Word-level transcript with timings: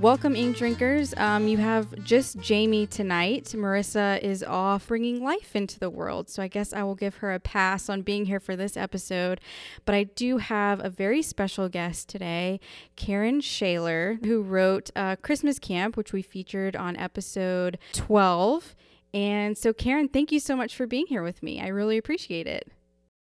Welcome, 0.00 0.36
ink 0.36 0.58
drinkers. 0.58 1.14
Um, 1.16 1.48
you 1.48 1.56
have 1.56 2.04
just 2.04 2.38
Jamie 2.38 2.86
tonight. 2.86 3.54
Marissa 3.56 4.20
is 4.20 4.42
off 4.42 4.88
bringing 4.88 5.24
life 5.24 5.56
into 5.56 5.80
the 5.80 5.88
world, 5.88 6.28
so 6.28 6.42
I 6.42 6.48
guess 6.48 6.74
I 6.74 6.82
will 6.82 6.94
give 6.94 7.16
her 7.16 7.32
a 7.32 7.40
pass 7.40 7.88
on 7.88 8.02
being 8.02 8.26
here 8.26 8.38
for 8.38 8.56
this 8.56 8.76
episode. 8.76 9.40
But 9.86 9.94
I 9.94 10.04
do 10.04 10.36
have 10.36 10.84
a 10.84 10.90
very 10.90 11.22
special 11.22 11.70
guest 11.70 12.10
today, 12.10 12.60
Karen 12.94 13.40
Schaller, 13.40 14.22
who 14.26 14.42
wrote 14.42 14.90
uh, 14.94 15.16
Christmas 15.16 15.58
Camp, 15.58 15.96
which 15.96 16.12
we 16.12 16.20
featured 16.20 16.76
on 16.76 16.94
episode 16.96 17.78
12. 17.94 18.76
And 19.14 19.56
so, 19.56 19.72
Karen, 19.72 20.08
thank 20.08 20.30
you 20.30 20.40
so 20.40 20.56
much 20.56 20.76
for 20.76 20.86
being 20.86 21.06
here 21.06 21.22
with 21.22 21.42
me. 21.42 21.58
I 21.58 21.68
really 21.68 21.96
appreciate 21.96 22.46
it. 22.46 22.70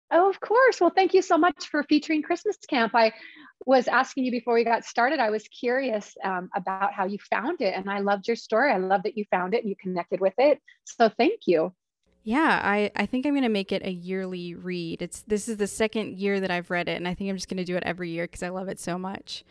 Oh, 0.09 0.27
of 0.27 0.39
course. 0.39 0.81
Well, 0.81 0.91
thank 0.95 1.13
you 1.13 1.21
so 1.21 1.37
much 1.37 1.67
for 1.69 1.83
featuring 1.83 2.23
Christmas 2.23 2.57
Camp. 2.67 2.93
I 2.95 3.13
was 3.65 3.87
asking 3.87 4.25
you 4.25 4.31
before 4.31 4.53
we 4.53 4.63
got 4.63 4.85
started, 4.85 5.19
I 5.19 5.29
was 5.29 5.47
curious 5.47 6.15
um, 6.23 6.49
about 6.55 6.93
how 6.93 7.05
you 7.05 7.17
found 7.29 7.61
it. 7.61 7.73
And 7.75 7.89
I 7.89 7.99
loved 7.99 8.27
your 8.27 8.35
story. 8.35 8.71
I 8.71 8.77
love 8.77 9.03
that 9.03 9.17
you 9.17 9.25
found 9.31 9.53
it 9.53 9.61
and 9.61 9.69
you 9.69 9.75
connected 9.81 10.19
with 10.19 10.33
it. 10.37 10.59
So 10.85 11.09
thank 11.09 11.41
you. 11.47 11.73
Yeah, 12.23 12.61
I, 12.63 12.89
I 12.95 13.05
think 13.05 13.25
I'm 13.25 13.33
going 13.33 13.43
to 13.43 13.49
make 13.49 13.71
it 13.71 13.85
a 13.85 13.91
yearly 13.91 14.55
read. 14.55 15.01
It's 15.01 15.21
this 15.21 15.49
is 15.49 15.57
the 15.57 15.67
second 15.67 16.17
year 16.17 16.39
that 16.39 16.51
I've 16.51 16.71
read 16.71 16.87
it 16.87 16.95
and 16.95 17.07
I 17.07 17.13
think 17.13 17.29
I'm 17.29 17.35
just 17.35 17.49
going 17.49 17.57
to 17.57 17.65
do 17.65 17.75
it 17.75 17.83
every 17.85 18.09
year 18.11 18.23
because 18.23 18.43
I 18.43 18.49
love 18.49 18.69
it 18.69 18.79
so 18.79 18.97
much. 18.97 19.43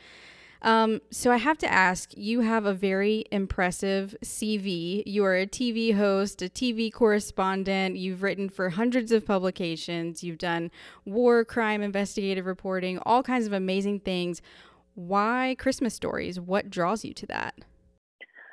Um, 0.62 1.00
so 1.10 1.32
I 1.32 1.38
have 1.38 1.58
to 1.58 1.70
ask, 1.70 2.16
you 2.16 2.40
have 2.40 2.66
a 2.66 2.72
very 2.72 3.24
impressive 3.32 4.14
CV. 4.24 5.02
You 5.06 5.24
are 5.24 5.36
a 5.36 5.46
TV 5.46 5.94
host, 5.94 6.40
a 6.40 6.48
TV 6.48 6.92
correspondent. 6.92 7.96
You've 7.96 8.22
written 8.22 8.48
for 8.48 8.70
hundreds 8.70 9.10
of 9.10 9.26
publications. 9.26 10.22
You've 10.22 10.38
done 10.38 10.70
war, 11.04 11.44
crime, 11.44 11.82
investigative 11.82 12.46
reporting, 12.46 12.98
all 13.04 13.24
kinds 13.24 13.46
of 13.46 13.52
amazing 13.52 14.00
things. 14.00 14.40
Why 14.94 15.56
Christmas 15.58 15.94
stories? 15.94 16.38
What 16.38 16.70
draws 16.70 17.04
you 17.04 17.12
to 17.14 17.26
that? 17.26 17.54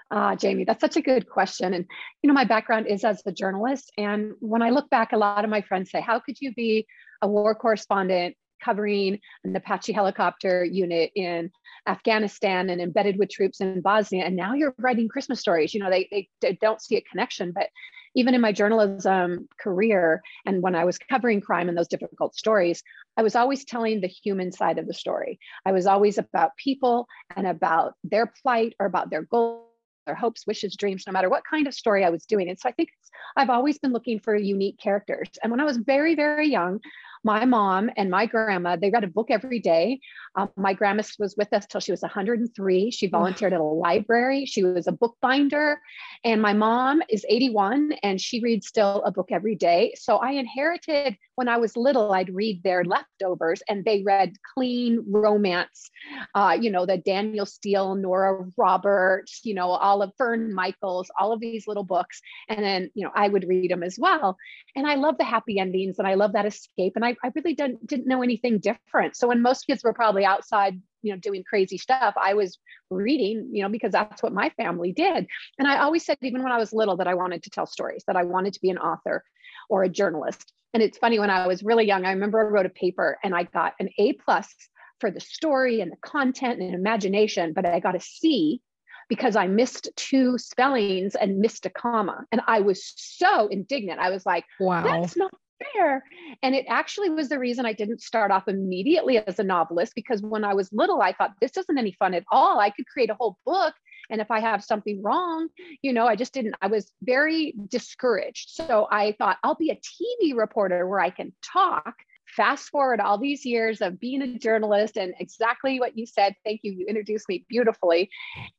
Uh, 0.09 0.35
Jamie, 0.35 0.63
that's 0.63 0.81
such 0.81 0.97
a 0.97 1.01
good 1.01 1.29
question. 1.29 1.75
And, 1.75 1.85
you 2.23 2.27
know, 2.27 2.33
my 2.33 2.45
background 2.45 2.87
is 2.87 3.03
as 3.03 3.21
a 3.27 3.31
journalist. 3.31 3.91
And 3.99 4.33
when 4.39 4.63
I 4.63 4.71
look 4.71 4.89
back, 4.89 5.11
a 5.11 5.17
lot 5.17 5.43
of 5.43 5.51
my 5.51 5.61
friends 5.61 5.91
say, 5.91 6.01
How 6.01 6.19
could 6.19 6.37
you 6.41 6.51
be 6.55 6.87
a 7.21 7.27
war 7.27 7.53
correspondent 7.53 8.35
covering 8.63 9.19
an 9.43 9.55
Apache 9.55 9.93
helicopter 9.93 10.63
unit 10.63 11.11
in 11.15 11.51
Afghanistan 11.87 12.69
and 12.69 12.81
embedded 12.81 13.17
with 13.17 13.29
troops 13.29 13.61
in 13.61 13.81
Bosnia. 13.81 14.25
And 14.25 14.35
now 14.35 14.53
you're 14.53 14.75
writing 14.77 15.07
Christmas 15.07 15.39
stories. 15.39 15.73
You 15.73 15.81
know, 15.81 15.89
they, 15.89 16.07
they, 16.11 16.29
they 16.41 16.57
don't 16.61 16.81
see 16.81 16.97
a 16.97 17.01
connection. 17.01 17.51
But 17.51 17.69
even 18.15 18.33
in 18.33 18.41
my 18.41 18.51
journalism 18.51 19.47
career 19.59 20.21
and 20.45 20.61
when 20.61 20.75
I 20.75 20.85
was 20.85 20.97
covering 20.97 21.41
crime 21.41 21.69
and 21.69 21.77
those 21.77 21.87
difficult 21.87 22.35
stories, 22.35 22.83
I 23.17 23.21
was 23.21 23.35
always 23.35 23.65
telling 23.65 24.01
the 24.01 24.07
human 24.07 24.51
side 24.51 24.77
of 24.77 24.87
the 24.87 24.93
story. 24.93 25.39
I 25.65 25.71
was 25.71 25.85
always 25.85 26.17
about 26.17 26.57
people 26.57 27.07
and 27.35 27.47
about 27.47 27.93
their 28.03 28.31
plight 28.41 28.73
or 28.79 28.85
about 28.85 29.09
their 29.09 29.23
goals 29.23 29.65
their 30.09 30.15
hopes, 30.15 30.47
wishes, 30.47 30.75
dreams, 30.75 31.03
no 31.05 31.13
matter 31.13 31.29
what 31.29 31.43
kind 31.47 31.67
of 31.67 31.73
story 31.73 32.03
I 32.03 32.09
was 32.09 32.25
doing. 32.25 32.49
And 32.49 32.59
so 32.59 32.67
I 32.67 32.71
think 32.71 32.89
I've 33.35 33.49
always 33.49 33.79
been 33.79 33.93
looking 33.93 34.19
for 34.19 34.35
unique 34.35 34.77
characters. 34.79 35.29
And 35.43 35.51
when 35.51 35.59
I 35.59 35.65
was 35.65 35.77
very, 35.77 36.15
very 36.15 36.49
young, 36.49 36.79
my 37.23 37.45
mom 37.45 37.89
and 37.97 38.09
my 38.09 38.25
grandma, 38.25 38.75
they 38.75 38.89
read 38.89 39.03
a 39.03 39.07
book 39.07 39.27
every 39.29 39.59
day. 39.59 39.99
Um, 40.35 40.49
my 40.55 40.73
grandma 40.73 41.03
was 41.17 41.35
with 41.37 41.51
us 41.53 41.65
till 41.65 41.81
she 41.81 41.91
was 41.91 42.01
103. 42.01 42.91
She 42.91 43.07
volunteered 43.07 43.53
at 43.53 43.59
a 43.59 43.63
library. 43.63 44.45
She 44.45 44.63
was 44.63 44.87
a 44.87 44.91
bookbinder. 44.91 45.81
And 46.23 46.41
my 46.41 46.53
mom 46.53 47.01
is 47.09 47.25
81 47.27 47.93
and 48.03 48.21
she 48.21 48.41
reads 48.41 48.67
still 48.67 49.03
a 49.05 49.11
book 49.11 49.29
every 49.31 49.55
day. 49.55 49.93
So 49.97 50.17
I 50.17 50.31
inherited 50.31 51.17
when 51.35 51.47
I 51.47 51.57
was 51.57 51.77
little, 51.77 52.13
I'd 52.13 52.33
read 52.33 52.63
their 52.63 52.83
leftovers 52.83 53.61
and 53.69 53.85
they 53.85 54.03
read 54.03 54.33
clean 54.53 55.03
romance, 55.07 55.89
uh, 56.35 56.57
you 56.59 56.69
know, 56.69 56.85
the 56.85 56.97
Danielle 56.97 57.45
Steel, 57.45 57.95
Nora 57.95 58.45
Roberts, 58.57 59.41
you 59.43 59.53
know, 59.53 59.69
all 59.69 60.01
of 60.01 60.11
Fern 60.17 60.53
Michaels, 60.53 61.09
all 61.17 61.31
of 61.31 61.39
these 61.39 61.65
little 61.67 61.85
books. 61.85 62.21
And 62.49 62.63
then, 62.63 62.91
you 62.99 63.05
know, 63.05 63.11
I 63.15 63.29
would 63.29 63.47
read 63.47 63.71
them 63.71 63.81
as 63.81 63.97
well. 63.97 64.37
And 64.75 64.85
I 64.85 64.95
love 64.95 65.17
the 65.17 65.23
happy 65.23 65.57
endings 65.57 65.99
and 65.99 66.07
I 66.07 66.15
love 66.15 66.33
that 66.33 66.45
escape. 66.45 66.93
And 66.95 67.05
I, 67.05 67.15
I 67.23 67.31
really 67.33 67.55
didn't, 67.55 67.87
didn't 67.87 68.07
know 68.07 68.21
anything 68.21 68.59
different. 68.59 69.15
So 69.15 69.29
when 69.29 69.41
most 69.41 69.65
kids 69.65 69.83
were 69.83 69.93
probably 69.93 70.25
outside 70.25 70.81
you 71.01 71.13
know 71.13 71.19
doing 71.19 71.43
crazy 71.43 71.77
stuff 71.77 72.13
i 72.21 72.33
was 72.33 72.57
reading 72.89 73.49
you 73.53 73.63
know 73.63 73.69
because 73.69 73.93
that's 73.93 74.21
what 74.21 74.33
my 74.33 74.49
family 74.57 74.91
did 74.91 75.25
and 75.57 75.65
i 75.65 75.77
always 75.77 76.05
said 76.05 76.17
even 76.21 76.43
when 76.43 76.51
i 76.51 76.57
was 76.57 76.73
little 76.73 76.97
that 76.97 77.07
i 77.07 77.13
wanted 77.13 77.41
to 77.41 77.49
tell 77.49 77.65
stories 77.65 78.03
that 78.05 78.17
i 78.17 78.23
wanted 78.23 78.51
to 78.51 78.59
be 78.59 78.69
an 78.69 78.77
author 78.77 79.23
or 79.69 79.83
a 79.83 79.87
journalist 79.87 80.51
and 80.73 80.83
it's 80.83 80.97
funny 80.97 81.17
when 81.17 81.29
i 81.29 81.47
was 81.47 81.63
really 81.63 81.85
young 81.85 82.03
i 82.03 82.11
remember 82.11 82.39
i 82.39 82.43
wrote 82.43 82.65
a 82.65 82.69
paper 82.69 83.17
and 83.23 83.33
i 83.33 83.43
got 83.43 83.75
an 83.79 83.87
a 83.97 84.11
plus 84.13 84.53
for 84.99 85.09
the 85.09 85.21
story 85.21 85.79
and 85.79 85.91
the 85.91 85.97
content 85.97 86.59
and 86.59 86.75
imagination 86.75 87.53
but 87.53 87.65
i 87.65 87.79
got 87.79 87.95
a 87.95 87.99
c 88.01 88.61
because 89.09 89.35
I 89.35 89.47
missed 89.47 89.89
two 89.95 90.37
spellings 90.37 91.15
and 91.15 91.39
missed 91.39 91.65
a 91.65 91.69
comma. 91.69 92.25
And 92.31 92.41
I 92.47 92.61
was 92.61 92.93
so 92.95 93.47
indignant. 93.47 93.99
I 93.99 94.11
was 94.11 94.25
like, 94.25 94.45
wow, 94.59 94.83
that's 94.83 95.17
not 95.17 95.31
fair. 95.73 96.03
And 96.41 96.55
it 96.55 96.65
actually 96.69 97.09
was 97.09 97.27
the 97.27 97.39
reason 97.39 97.65
I 97.65 97.73
didn't 97.73 98.01
start 98.01 98.31
off 98.31 98.47
immediately 98.47 99.17
as 99.17 99.39
a 99.39 99.43
novelist 99.43 99.93
because 99.95 100.21
when 100.21 100.43
I 100.43 100.53
was 100.53 100.71
little, 100.71 101.01
I 101.01 101.13
thought 101.13 101.33
this 101.41 101.57
isn't 101.57 101.77
any 101.77 101.91
fun 101.93 102.13
at 102.13 102.23
all. 102.31 102.59
I 102.59 102.69
could 102.69 102.87
create 102.87 103.09
a 103.09 103.15
whole 103.15 103.37
book. 103.45 103.73
And 104.11 104.21
if 104.21 104.31
I 104.31 104.39
have 104.39 104.63
something 104.63 105.03
wrong, 105.03 105.49
you 105.81 105.93
know, 105.93 106.07
I 106.07 106.15
just 106.15 106.33
didn't, 106.33 106.55
I 106.61 106.67
was 106.67 106.91
very 107.01 107.53
discouraged. 107.67 108.51
So 108.51 108.87
I 108.91 109.15
thought 109.17 109.37
I'll 109.43 109.55
be 109.55 109.69
a 109.69 109.75
TV 109.75 110.35
reporter 110.35 110.87
where 110.87 110.99
I 110.99 111.09
can 111.09 111.33
talk 111.43 111.95
fast 112.35 112.69
forward 112.69 112.99
all 112.99 113.17
these 113.17 113.45
years 113.45 113.81
of 113.81 113.99
being 113.99 114.21
a 114.21 114.37
journalist 114.37 114.97
and 114.97 115.13
exactly 115.19 115.79
what 115.79 115.97
you 115.97 116.05
said. 116.05 116.35
Thank 116.45 116.61
you. 116.63 116.71
You 116.71 116.85
introduced 116.87 117.27
me 117.29 117.45
beautifully. 117.49 118.09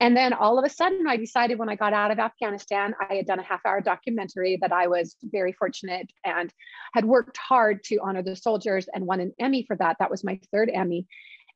And 0.01 0.17
then 0.17 0.33
all 0.33 0.59
of 0.59 0.65
a 0.65 0.69
sudden, 0.69 1.07
I 1.09 1.17
decided 1.17 1.59
when 1.59 1.69
I 1.69 1.77
got 1.77 1.93
out 1.93 2.11
of 2.11 2.19
Afghanistan, 2.19 2.95
I 3.09 3.15
had 3.15 3.27
done 3.27 3.39
a 3.39 3.45
half 3.45 3.65
hour 3.65 3.81
documentary 3.81 4.59
that 4.61 4.73
I 4.73 4.89
was 4.89 5.17
very 5.23 5.53
fortunate 5.53 6.11
and 6.25 6.53
had 6.95 7.05
worked 7.05 7.37
hard 7.37 7.83
to 7.85 7.99
honor 7.99 8.23
the 8.23 8.37
soldiers 8.37 8.89
and 8.93 9.07
won 9.07 9.21
an 9.21 9.33
Emmy 9.39 9.65
for 9.67 9.77
that. 9.77 9.97
That 9.99 10.11
was 10.11 10.25
my 10.25 10.41
third 10.53 10.71
Emmy. 10.73 11.07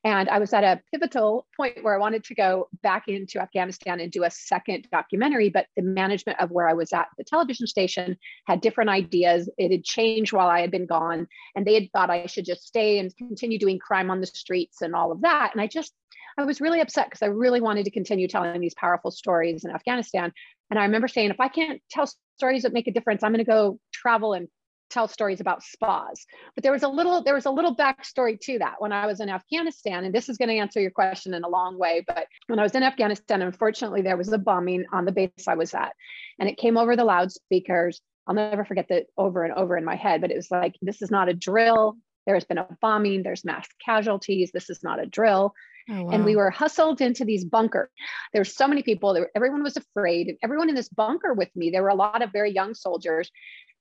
And 0.05 0.29
I 0.29 0.37
was 0.37 0.53
at 0.53 0.63
a 0.63 0.79
pivotal 0.93 1.47
point 1.57 1.83
where 1.83 1.95
I 1.95 1.97
wanted 1.97 2.23
to 2.25 2.35
go 2.35 2.69
back 2.83 3.07
into 3.07 3.41
Afghanistan 3.41 3.99
and 3.99 4.11
do 4.11 4.23
a 4.23 4.29
second 4.29 4.87
documentary, 4.91 5.49
but 5.49 5.65
the 5.75 5.81
management 5.81 6.39
of 6.39 6.51
where 6.51 6.69
I 6.69 6.73
was 6.73 6.93
at 6.93 7.07
the 7.17 7.23
television 7.23 7.65
station 7.65 8.15
had 8.45 8.61
different 8.61 8.91
ideas. 8.91 9.49
It 9.57 9.71
had 9.71 9.83
changed 9.83 10.31
while 10.31 10.47
I 10.47 10.61
had 10.61 10.69
been 10.69 10.85
gone, 10.85 11.27
and 11.55 11.65
they 11.65 11.73
had 11.73 11.91
thought 11.91 12.11
I 12.11 12.27
should 12.27 12.45
just 12.45 12.67
stay 12.67 12.99
and 12.99 13.17
continue 13.17 13.57
doing 13.57 13.79
crime 13.79 14.11
on 14.11 14.21
the 14.21 14.27
streets 14.27 14.83
and 14.83 14.93
all 14.93 15.11
of 15.11 15.21
that. 15.21 15.53
And 15.53 15.59
I 15.59 15.65
just, 15.65 15.91
I 16.37 16.45
was 16.45 16.61
really 16.61 16.81
upset 16.81 17.07
because 17.07 17.23
I 17.23 17.27
really 17.27 17.59
wanted 17.59 17.85
to 17.85 17.91
continue 17.91 18.27
telling 18.27 18.61
these 18.61 18.75
powerful 18.75 19.09
stories 19.09 19.65
in 19.65 19.71
Afghanistan. 19.71 20.31
And 20.69 20.77
I 20.79 20.83
remember 20.83 21.07
saying, 21.07 21.31
if 21.31 21.39
I 21.39 21.47
can't 21.47 21.81
tell 21.89 22.07
stories 22.37 22.61
that 22.61 22.73
make 22.73 22.87
a 22.87 22.91
difference, 22.91 23.23
I'm 23.23 23.31
going 23.31 23.43
to 23.43 23.49
go 23.49 23.79
travel 23.91 24.33
and 24.33 24.49
tell 24.89 25.07
stories 25.07 25.41
about 25.41 25.63
spas. 25.63 26.25
But 26.55 26.63
there 26.63 26.71
was 26.71 26.83
a 26.83 26.87
little 26.87 27.23
there 27.23 27.33
was 27.33 27.45
a 27.45 27.51
little 27.51 27.75
backstory 27.75 28.39
to 28.41 28.59
that 28.59 28.75
when 28.79 28.91
I 28.91 29.05
was 29.05 29.19
in 29.19 29.29
Afghanistan, 29.29 30.05
and 30.05 30.13
this 30.13 30.29
is 30.29 30.37
going 30.37 30.49
to 30.49 30.57
answer 30.57 30.79
your 30.79 30.91
question 30.91 31.33
in 31.33 31.43
a 31.43 31.49
long 31.49 31.77
way. 31.77 32.03
But 32.07 32.27
when 32.47 32.59
I 32.59 32.63
was 32.63 32.75
in 32.75 32.83
Afghanistan, 32.83 33.41
unfortunately, 33.41 34.01
there 34.01 34.17
was 34.17 34.31
a 34.31 34.37
bombing 34.37 34.85
on 34.91 35.05
the 35.05 35.11
base 35.11 35.47
I 35.47 35.55
was 35.55 35.73
at, 35.73 35.93
and 36.39 36.49
it 36.49 36.57
came 36.57 36.77
over 36.77 36.95
the 36.95 37.03
loudspeakers. 37.03 38.01
I'll 38.27 38.35
never 38.35 38.65
forget 38.65 38.87
that 38.89 39.05
over 39.17 39.43
and 39.43 39.53
over 39.53 39.77
in 39.77 39.85
my 39.85 39.95
head. 39.95 40.21
But 40.21 40.31
it 40.31 40.35
was 40.35 40.49
like, 40.49 40.75
this 40.81 41.01
is 41.01 41.11
not 41.11 41.29
a 41.29 41.33
drill. 41.33 41.97
There 42.25 42.35
has 42.35 42.43
been 42.43 42.57
a 42.57 42.67
bombing. 42.81 43.21
There's 43.21 43.45
mass 43.45 43.67
casualties. 43.83 44.51
This 44.51 44.69
is 44.69 44.83
not 44.83 44.99
a 44.99 45.05
drill. 45.05 45.53
Oh, 45.87 46.03
wow. 46.05 46.09
And 46.09 46.25
we 46.25 46.35
were 46.35 46.49
hustled 46.49 47.01
into 47.01 47.23
these 47.23 47.45
bunkers. 47.45 47.89
There's 48.33 48.55
so 48.55 48.67
many 48.67 48.81
people. 48.81 49.13
There, 49.13 49.29
everyone 49.35 49.61
was 49.61 49.77
afraid. 49.77 50.27
And 50.27 50.37
everyone 50.43 50.69
in 50.69 50.75
this 50.75 50.89
bunker 50.89 51.33
with 51.33 51.55
me, 51.55 51.69
there 51.69 51.83
were 51.83 51.89
a 51.89 51.95
lot 51.95 52.23
of 52.23 52.31
very 52.31 52.51
young 52.51 52.73
soldiers 52.73 53.31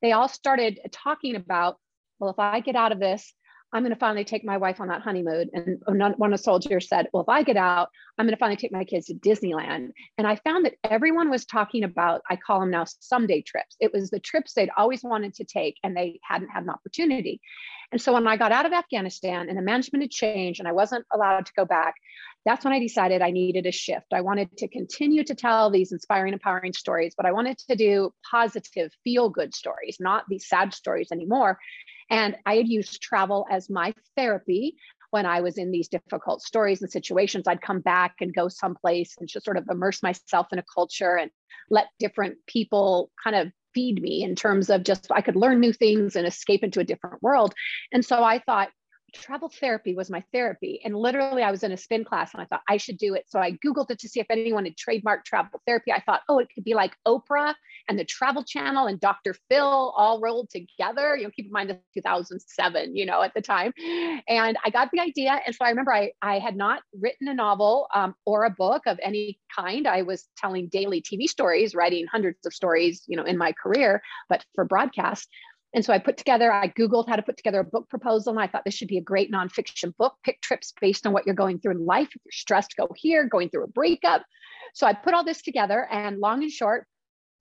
they 0.05 0.12
all 0.12 0.29
started 0.29 0.79
talking 0.93 1.35
about, 1.35 1.79
well, 2.19 2.31
if 2.31 2.39
I 2.39 2.61
get 2.61 2.77
out 2.77 2.93
of 2.93 3.01
this, 3.01 3.33
I'm 3.73 3.83
going 3.83 3.93
to 3.93 3.99
finally 3.99 4.25
take 4.25 4.45
my 4.45 4.59
wife 4.59 4.81
on 4.81 4.87
that 4.89 5.01
honeymoon. 5.01 5.51
And 5.53 5.83
one 5.87 6.33
of 6.33 6.39
the 6.39 6.43
soldiers 6.43 6.89
said, 6.89 7.09
Well, 7.12 7.25
if 7.25 7.29
I 7.29 7.43
get 7.43 7.56
out, 7.56 7.89
I'm 8.17 8.27
going 8.27 8.35
to 8.35 8.39
finally 8.39 8.56
take 8.56 8.71
my 8.71 8.85
kids 8.85 9.06
to 9.06 9.15
Disneyland. 9.15 9.89
And 10.17 10.29
I 10.29 10.37
found 10.37 10.65
that 10.65 10.75
everyone 10.85 11.29
was 11.29 11.45
talking 11.45 11.83
about, 11.83 12.21
I 12.31 12.37
call 12.37 12.61
them 12.61 12.71
now 12.71 12.85
someday 13.01 13.43
trips. 13.43 13.75
It 13.81 13.93
was 13.93 14.11
the 14.11 14.21
trips 14.21 14.53
they'd 14.53 14.71
always 14.77 15.03
wanted 15.03 15.35
to 15.35 15.45
take 15.45 15.77
and 15.83 15.97
they 15.97 16.21
hadn't 16.23 16.51
had 16.51 16.62
an 16.62 16.71
opportunity. 16.71 17.41
And 17.91 18.01
so 18.01 18.12
when 18.12 18.29
I 18.29 18.37
got 18.37 18.53
out 18.53 18.67
of 18.67 18.73
Afghanistan 18.73 19.49
and 19.49 19.59
the 19.59 19.62
management 19.62 20.05
had 20.05 20.11
changed 20.11 20.61
and 20.61 20.69
I 20.69 20.73
wasn't 20.73 21.06
allowed 21.12 21.47
to 21.47 21.53
go 21.56 21.65
back, 21.65 21.95
that's 22.44 22.64
when 22.64 22.75
I 22.75 22.79
decided 22.79 23.23
I 23.23 23.31
needed 23.31 23.67
a 23.67 23.73
shift. 23.73 24.12
I 24.12 24.20
wanted 24.20 24.56
to 24.58 24.69
continue 24.69 25.25
to 25.25 25.35
tell 25.35 25.70
these 25.70 25.93
inspiring, 25.93 26.32
empowering 26.32 26.73
stories, 26.73 27.14
but 27.17 27.26
I 27.26 27.32
wanted 27.32 27.58
to 27.58 27.76
do 27.76 28.12
positive, 28.31 28.91
feel 29.02 29.31
good 29.31 29.55
stories, 29.55 29.96
not 30.00 30.25
these 30.29 30.49
sad 30.49 30.75
stories 30.75 31.08
anymore. 31.11 31.58
And 32.11 32.37
I 32.44 32.56
had 32.56 32.69
used 32.69 33.00
travel 33.00 33.46
as 33.50 33.70
my 33.70 33.94
therapy 34.17 34.76
when 35.11 35.26
I 35.26 35.41
was 35.41 35.58
in 35.58 35.70
these 35.70 35.88
difficult 35.88 36.43
stories 36.43 36.82
and 36.82 36.91
situations. 36.91 37.46
I'd 37.46 37.62
come 37.62 37.81
back 37.81 38.17
and 38.20 38.35
go 38.35 38.49
someplace 38.49 39.14
and 39.19 39.29
just 39.29 39.44
sort 39.44 39.56
of 39.56 39.64
immerse 39.70 40.02
myself 40.02 40.49
in 40.52 40.58
a 40.58 40.64
culture 40.75 41.17
and 41.17 41.31
let 41.70 41.87
different 41.99 42.37
people 42.46 43.11
kind 43.23 43.37
of 43.37 43.52
feed 43.75 44.00
me 44.02 44.23
in 44.23 44.35
terms 44.35 44.70
of 44.70 44.82
just 44.82 45.11
I 45.11 45.20
could 45.20 45.37
learn 45.37 45.61
new 45.61 45.73
things 45.73 46.17
and 46.17 46.26
escape 46.26 46.62
into 46.62 46.81
a 46.81 46.85
different 46.85 47.23
world. 47.23 47.55
And 47.93 48.05
so 48.05 48.23
I 48.23 48.38
thought, 48.38 48.70
travel 49.15 49.49
therapy 49.49 49.95
was 49.95 50.11
my 50.11 50.23
therapy. 50.33 50.81
And 50.85 50.95
literally, 50.95 51.43
I 51.43 51.51
was 51.51 51.63
in 51.63 51.73
a 51.73 51.77
spin 51.77 52.05
class 52.05 52.35
and 52.35 52.43
I 52.43 52.47
thought 52.47 52.63
I 52.69 52.77
should 52.77 52.99
do 52.99 53.15
it. 53.15 53.25
So 53.29 53.39
I 53.39 53.53
Googled 53.65 53.91
it 53.91 53.99
to 54.01 54.09
see 54.09 54.21
if 54.21 54.27
anyone 54.31 54.65
had 54.65 54.77
trademarked 54.77 55.25
travel 55.25 55.61
therapy. 55.67 55.93
I 55.93 56.01
thought, 56.01 56.23
oh, 56.29 56.39
it 56.39 56.49
could 56.55 56.65
be 56.65 56.75
like 56.75 56.97
Oprah 57.07 57.55
and 57.89 57.99
the 57.99 58.05
Travel 58.05 58.43
Channel 58.45 58.87
and 58.87 59.01
Dr. 59.01 59.35
Phil 59.49 59.93
all 59.97 60.21
rolled 60.21 60.51
together. 60.51 61.17
You 61.17 61.25
know, 61.25 61.31
keep 61.31 61.47
in 61.47 61.53
mind 61.53 61.71
the 61.71 61.81
2007, 61.95 62.97
you 62.97 63.07
know, 63.07 63.23
at 63.23 63.35
the 63.35 63.43
time. 63.43 63.73
And 64.29 64.57
I 64.65 64.71
got 64.71 64.91
the 64.93 65.01
idea. 65.01 65.41
And 65.47 65.55
so 65.55 65.65
I 65.65 65.71
remember 65.71 65.93
I, 65.93 66.13
I 66.23 66.39
had 66.39 66.57
not 66.57 66.83
written 66.99 67.29
a 67.29 67.35
novel 67.35 67.89
um, 67.95 68.15
or 68.27 68.45
a 68.45 68.51
book 68.51 68.83
of 68.87 68.99
any 69.03 69.39
kind. 69.55 69.87
I 69.87 70.03
was 70.03 70.29
telling 70.37 70.69
daily 70.69 71.03
TV 71.03 71.29
stories, 71.29 71.75
writing 71.75 72.07
hundreds 72.07 72.45
of 72.47 72.53
stories, 72.53 73.03
you 73.07 73.17
know, 73.17 73.25
in 73.25 73.39
my 73.39 73.53
career, 73.53 74.03
but 74.29 74.45
for 74.55 74.65
broadcast. 74.65 75.29
And 75.75 75.85
so 75.85 75.93
I 75.93 75.99
put 75.99 76.17
together, 76.17 76.53
I 76.53 76.69
Googled 76.69 77.09
how 77.09 77.17
to 77.17 77.23
put 77.23 77.37
together 77.37 77.61
a 77.61 77.65
book 77.65 77.88
proposal. 77.91 78.31
And 78.31 78.41
I 78.41 78.47
thought 78.47 78.65
this 78.65 78.75
should 78.75 78.88
be 78.88 78.99
a 78.99 79.03
great 79.03 79.32
nonfiction 79.32 79.94
book. 79.97 80.15
Pick 80.23 80.41
trips 80.41 80.73
based 80.81 81.05
on 81.05 81.12
what 81.12 81.26
you're 81.26 81.35
going 81.35 81.59
through 81.59 81.73
in 81.73 81.85
life. 81.85 82.09
If 82.09 82.23
you're 82.25 82.32
stressed, 82.32 82.76
go 82.76 82.88
here, 82.97 83.25
going 83.25 83.50
through 83.50 83.65
a 83.65 83.69
breakup. 83.69 84.23
So 84.75 84.87
I 84.87 84.93
put 84.93 85.15
all 85.15 85.25
this 85.25 85.43
together. 85.43 85.87
And 85.91 86.21
long 86.21 86.44
and 86.44 86.53
short, 86.53 86.87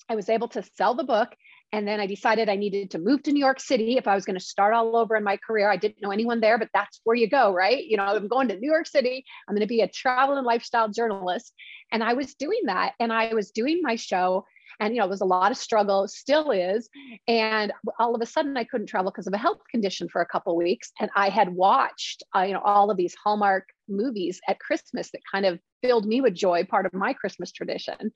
I 0.09 0.15
was 0.15 0.29
able 0.29 0.47
to 0.49 0.63
sell 0.75 0.95
the 0.95 1.03
book. 1.03 1.29
And 1.71 1.87
then 1.87 1.99
I 1.99 2.05
decided 2.05 2.49
I 2.49 2.55
needed 2.55 2.91
to 2.91 2.99
move 2.99 3.23
to 3.23 3.31
New 3.31 3.39
York 3.39 3.59
City 3.59 3.97
if 3.97 4.07
I 4.07 4.13
was 4.13 4.25
going 4.25 4.37
to 4.37 4.43
start 4.43 4.75
all 4.75 4.95
over 4.95 5.15
in 5.15 5.23
my 5.23 5.37
career. 5.37 5.71
I 5.71 5.77
didn't 5.77 6.01
know 6.01 6.11
anyone 6.11 6.39
there, 6.39 6.59
but 6.59 6.69
that's 6.71 7.01
where 7.03 7.15
you 7.15 7.27
go, 7.27 7.51
right? 7.51 7.83
You 7.83 7.97
know, 7.97 8.03
I'm 8.03 8.27
going 8.27 8.47
to 8.49 8.59
New 8.59 8.69
York 8.71 8.85
City. 8.85 9.25
I'm 9.47 9.55
going 9.55 9.61
to 9.61 9.67
be 9.67 9.81
a 9.81 9.87
travel 9.87 10.37
and 10.37 10.45
lifestyle 10.45 10.89
journalist. 10.89 11.51
And 11.91 12.03
I 12.03 12.13
was 12.13 12.35
doing 12.35 12.61
that. 12.65 12.93
And 12.99 13.11
I 13.11 13.33
was 13.33 13.49
doing 13.49 13.81
my 13.81 13.95
show 13.95 14.45
and 14.79 14.93
you 14.93 14.99
know, 14.99 15.05
it 15.05 15.09
was 15.09 15.21
a 15.21 15.25
lot 15.25 15.51
of 15.51 15.57
struggle, 15.57 16.07
still 16.07 16.51
is. 16.51 16.89
And 17.27 17.71
all 17.99 18.15
of 18.15 18.21
a 18.21 18.25
sudden, 18.25 18.57
I 18.57 18.63
couldn't 18.63 18.87
travel 18.87 19.11
because 19.11 19.27
of 19.27 19.33
a 19.33 19.37
health 19.37 19.61
condition 19.69 20.09
for 20.09 20.21
a 20.21 20.25
couple 20.25 20.55
weeks. 20.55 20.91
And 20.99 21.09
I 21.15 21.29
had 21.29 21.49
watched, 21.49 22.23
uh, 22.35 22.41
you 22.41 22.53
know, 22.53 22.61
all 22.61 22.91
of 22.91 22.97
these 22.97 23.15
Hallmark 23.23 23.67
movies 23.87 24.39
at 24.47 24.59
Christmas 24.59 25.11
that 25.11 25.21
kind 25.31 25.45
of 25.45 25.59
filled 25.81 26.05
me 26.05 26.21
with 26.21 26.33
joy, 26.33 26.63
part 26.63 26.85
of 26.85 26.93
my 26.93 27.13
Christmas 27.13 27.51
tradition. 27.51 28.11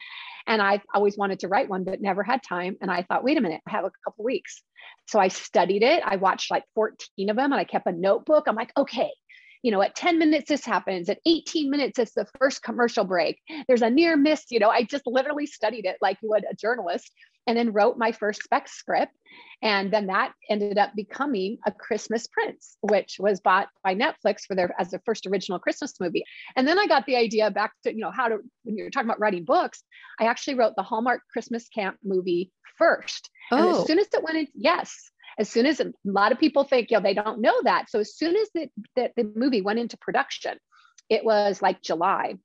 And 0.47 0.61
I 0.61 0.81
always 0.93 1.17
wanted 1.17 1.39
to 1.39 1.47
write 1.47 1.69
one, 1.69 1.83
but 1.83 2.01
never 2.01 2.23
had 2.23 2.41
time. 2.41 2.77
And 2.81 2.89
I 2.89 3.03
thought, 3.03 3.23
wait 3.23 3.37
a 3.37 3.41
minute, 3.41 3.61
I 3.67 3.71
have 3.71 3.83
a 3.83 3.91
couple 4.05 4.23
weeks. 4.23 4.61
So 5.07 5.19
I 5.19 5.27
studied 5.27 5.83
it. 5.83 6.01
I 6.05 6.15
watched 6.15 6.49
like 6.49 6.63
14 6.75 7.29
of 7.29 7.35
them 7.35 7.51
and 7.51 7.59
I 7.59 7.65
kept 7.65 7.87
a 7.87 7.91
notebook. 7.91 8.45
I'm 8.47 8.55
like, 8.55 8.71
okay, 8.77 9.11
you 9.63 9.71
know, 9.71 9.81
at 9.81 9.95
10 9.95 10.19
minutes, 10.19 10.49
this 10.49 10.65
happens. 10.65 11.09
At 11.09 11.19
18 11.25 11.69
minutes, 11.69 11.99
it's 11.99 12.13
the 12.13 12.27
first 12.39 12.63
commercial 12.63 13.03
break. 13.03 13.39
There's 13.67 13.81
a 13.81 13.89
near 13.89 14.15
miss. 14.15 14.45
You 14.49 14.59
know, 14.59 14.69
I 14.69 14.83
just 14.83 15.03
literally 15.05 15.45
studied 15.45 15.85
it 15.85 15.97
like 16.01 16.17
you 16.21 16.29
would 16.29 16.45
a 16.49 16.55
journalist 16.55 17.11
and 17.47 17.57
then 17.57 17.71
wrote 17.71 17.97
my 17.97 18.11
first 18.11 18.43
spec 18.43 18.67
script. 18.67 19.13
And 19.61 19.91
then 19.91 20.07
that 20.07 20.33
ended 20.49 20.77
up 20.77 20.91
becoming 20.95 21.57
a 21.65 21.71
Christmas 21.71 22.27
Prince, 22.27 22.77
which 22.81 23.15
was 23.19 23.39
bought 23.39 23.69
by 23.83 23.95
Netflix 23.95 24.41
for 24.45 24.55
their 24.55 24.75
as 24.79 24.91
the 24.91 24.99
first 25.05 25.25
original 25.25 25.57
Christmas 25.57 25.93
movie. 25.99 26.23
And 26.55 26.67
then 26.67 26.77
I 26.77 26.85
got 26.85 27.05
the 27.05 27.15
idea 27.15 27.49
back 27.49 27.71
to, 27.83 27.91
you 27.91 27.99
know, 27.99 28.11
how 28.11 28.27
to 28.27 28.37
when 28.63 28.77
you're 28.77 28.89
talking 28.89 29.09
about 29.09 29.19
writing 29.19 29.45
books, 29.45 29.81
I 30.19 30.25
actually 30.25 30.55
wrote 30.55 30.73
the 30.75 30.83
Hallmark 30.83 31.21
Christmas 31.31 31.69
Camp 31.69 31.97
movie 32.03 32.51
first. 32.77 33.29
Oh. 33.51 33.57
And 33.57 33.67
as 33.69 33.77
oh. 33.77 33.85
soon 33.85 33.99
as 33.99 34.07
it 34.13 34.23
went 34.23 34.37
in, 34.37 34.47
yes, 34.53 34.93
as 35.39 35.49
soon 35.49 35.65
as 35.65 35.79
a 35.79 35.93
lot 36.03 36.31
of 36.31 36.39
people 36.39 36.63
think, 36.63 36.89
you 36.89 36.97
know, 36.97 37.03
they 37.03 37.13
don't 37.13 37.41
know 37.41 37.55
that. 37.63 37.89
So 37.89 37.99
as 37.99 38.15
soon 38.15 38.35
as 38.35 38.49
the, 38.53 38.69
the, 38.95 39.11
the 39.15 39.31
movie 39.35 39.61
went 39.61 39.79
into 39.79 39.97
production, 39.97 40.57
it 41.09 41.23
was 41.23 41.61
like 41.61 41.81
July. 41.81 42.35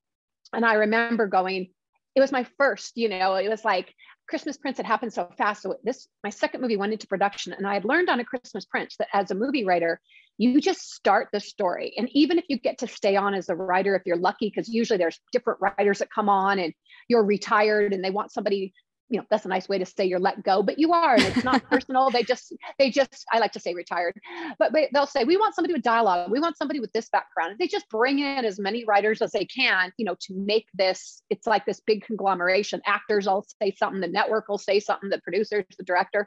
And 0.53 0.65
I 0.65 0.75
remember 0.75 1.27
going, 1.27 1.71
it 2.15 2.21
was 2.21 2.33
my 2.33 2.47
first, 2.59 2.93
you 2.97 3.09
know, 3.09 3.35
it 3.35 3.49
was 3.49 3.65
like 3.65 3.95
Christmas 4.29 4.59
Prince 4.59 4.77
had 4.77 4.87
happened 4.87 5.13
so 5.13 5.31
fast. 5.39 5.63
So 5.63 5.77
this, 5.83 6.07
my 6.23 6.31
second 6.31 6.61
movie 6.61 6.77
went 6.77 6.93
into 6.93 7.07
production 7.07 7.55
and 7.55 7.67
I 7.67 7.75
had 7.75 7.85
learned 7.87 8.11
on 8.11 8.21
a 8.21 8.25
Christmas 8.25 8.67
Prince 8.67 8.97
that 8.99 9.09
as 9.13 9.31
a 9.31 9.35
movie 9.35 9.65
writer, 9.65 10.01
you 10.39 10.61
just 10.61 10.93
start 10.93 11.29
the 11.33 11.41
story. 11.41 11.95
And 11.97 12.09
even 12.13 12.39
if 12.39 12.45
you 12.49 12.59
get 12.59 12.79
to 12.79 12.87
stay 12.87 13.17
on 13.17 13.35
as 13.35 13.49
a 13.49 13.55
writer, 13.55 13.95
if 13.95 14.03
you're 14.05 14.17
lucky, 14.17 14.49
because 14.49 14.69
usually 14.69 14.99
there's 14.99 15.21
different 15.33 15.61
writers 15.61 15.99
that 15.99 16.11
come 16.11 16.29
on 16.29 16.59
and 16.59 16.75
you're 17.09 17.25
retired 17.25 17.93
and 17.93 18.05
they 18.05 18.11
want 18.11 18.33
somebody 18.33 18.75
you 19.13 19.19
know 19.19 19.27
that's 19.31 19.45
a 19.45 19.49
nice 19.49 19.69
way 19.69 19.79
to 19.79 19.85
say 19.85 20.07
you're 20.07 20.19
let 20.19 20.43
go 20.43 20.63
but 20.63 20.79
you 20.79 20.93
are 20.93 21.15
and 21.15 21.23
it's 21.25 21.45
not 21.45 21.63
personal 21.71 22.11
they 22.11 22.23
just 22.23 22.53
they 22.79 22.91
just 22.91 23.25
i 23.31 23.39
like 23.39 23.53
to 23.53 23.61
say 23.61 23.75
retired 23.75 24.19
but, 24.59 24.73
but 24.73 24.89
they'll 24.93 25.07
say 25.07 25.23
we 25.23 25.37
want 25.37 25.55
somebody 25.55 25.75
with 25.75 25.83
dialogue 25.83 26.31
we 26.31 26.41
want 26.41 26.57
somebody 26.57 26.81
with 26.81 26.93
this 26.93 27.11
background 27.11 27.51
and 27.51 27.59
they 27.59 27.67
just 27.67 27.89
bring 27.91 28.19
in 28.19 28.45
as 28.45 28.59
many 28.59 28.85
writers 28.85 29.21
as 29.21 29.31
they 29.31 29.45
can 29.45 29.93
you 29.99 30.05
know 30.05 30.17
to 30.19 30.35
make 30.35 30.67
this 30.75 31.23
it's 31.29 31.47
like 31.47 31.67
this 31.67 31.81
big 31.81 32.03
conglomeration 32.05 32.81
actors 32.87 33.27
all 33.27 33.45
say 33.61 33.73
something 33.79 34.01
the 34.01 34.09
network 34.09 34.49
will 34.49 34.59
say 34.59 34.81
something 34.81 35.11
the 35.11 35.21
producers 35.21 35.65
the 35.77 35.85
director 35.85 36.27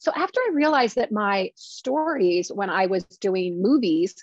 so 0.00 0.12
after 0.16 0.40
i 0.40 0.50
realized 0.52 0.96
that 0.96 1.12
my 1.12 1.50
stories 1.54 2.50
when 2.52 2.68
i 2.68 2.86
was 2.86 3.04
doing 3.04 3.62
movies 3.62 4.14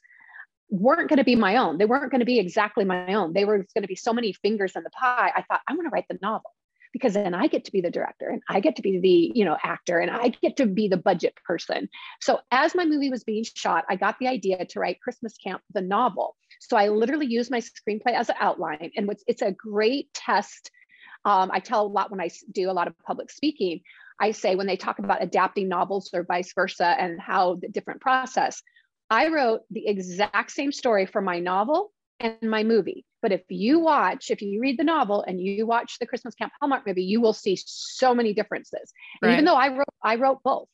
weren't 0.74 1.10
going 1.10 1.18
to 1.18 1.25
be 1.25 1.36
my 1.36 1.58
own. 1.58 1.78
They 1.78 1.84
weren't 1.84 2.12
going 2.12 2.22
to 2.22 2.25
be 2.25 2.40
exactly 2.40 2.86
my 2.86 3.13
own. 3.13 3.34
They 3.34 3.44
were 3.44 3.58
going 3.58 3.81
to 3.81 3.90
be 3.90 3.96
so 3.98 4.13
many 4.13 4.31
fingers 4.31 4.72
in 4.78 4.84
the 4.84 4.90
pie. 4.90 5.30
I 5.36 5.42
thought, 5.42 5.60
I 5.68 5.74
want 5.74 5.86
to 5.86 5.90
write 5.90 6.06
the 6.10 6.18
novel 6.22 6.54
because 6.91 7.13
then 7.13 7.33
I 7.33 7.47
get 7.47 7.65
to 7.65 7.71
be 7.71 7.81
the 7.81 7.91
director 7.91 8.27
and 8.27 8.41
I 8.49 8.59
get 8.59 8.75
to 8.77 8.81
be 8.81 8.99
the, 8.99 9.31
you 9.33 9.45
know, 9.45 9.57
actor 9.63 9.99
and 9.99 10.11
I 10.11 10.29
get 10.29 10.57
to 10.57 10.65
be 10.65 10.88
the 10.88 10.97
budget 10.97 11.35
person. 11.45 11.89
So 12.21 12.39
as 12.51 12.75
my 12.75 12.85
movie 12.85 13.09
was 13.09 13.23
being 13.23 13.43
shot, 13.43 13.85
I 13.89 13.95
got 13.95 14.19
the 14.19 14.27
idea 14.27 14.65
to 14.65 14.79
write 14.79 15.01
Christmas 15.01 15.38
Camp, 15.38 15.61
the 15.73 15.81
novel. 15.81 16.35
So 16.59 16.77
I 16.77 16.89
literally 16.89 17.27
used 17.27 17.51
my 17.51 17.61
screenplay 17.61 18.13
as 18.13 18.29
an 18.29 18.35
outline 18.39 18.91
and 18.95 19.11
it's 19.27 19.41
a 19.41 19.51
great 19.51 20.13
test. 20.13 20.71
Um, 21.25 21.49
I 21.53 21.59
tell 21.59 21.85
a 21.85 21.88
lot 21.88 22.11
when 22.11 22.21
I 22.21 22.29
do 22.51 22.69
a 22.69 22.73
lot 22.73 22.88
of 22.88 22.97
public 23.05 23.31
speaking. 23.31 23.81
I 24.19 24.31
say 24.31 24.55
when 24.55 24.67
they 24.67 24.77
talk 24.77 24.99
about 24.99 25.23
adapting 25.23 25.67
novels 25.67 26.11
or 26.13 26.23
vice 26.23 26.53
versa 26.53 26.85
and 26.85 27.19
how 27.19 27.55
the 27.55 27.69
different 27.69 28.01
process, 28.01 28.61
I 29.09 29.29
wrote 29.29 29.61
the 29.71 29.88
exact 29.88 30.51
same 30.51 30.71
story 30.71 31.05
for 31.05 31.21
my 31.21 31.39
novel 31.39 31.91
and 32.19 32.38
my 32.43 32.63
movie. 32.63 33.05
But 33.21 33.31
if 33.31 33.41
you 33.50 33.79
watch, 33.79 34.31
if 34.31 34.41
you 34.41 34.59
read 34.62 34.77
the 34.79 34.83
novel 34.83 35.23
and 35.23 35.39
you 35.39 35.65
watch 35.65 35.97
the 36.00 36.07
Christmas 36.07 36.35
Camp 36.35 36.51
Hallmark 36.59 36.85
movie, 36.88 37.03
you 37.03 37.21
will 37.21 37.33
see 37.33 37.57
so 37.65 38.13
many 38.13 38.34
differences. 38.34 38.91
Right. 39.22 39.34
Even 39.34 39.46
though 39.46 39.55
I 39.55 39.69
wrote, 39.69 39.93
I 40.03 40.15
wrote 40.15 40.43
both. 40.43 40.67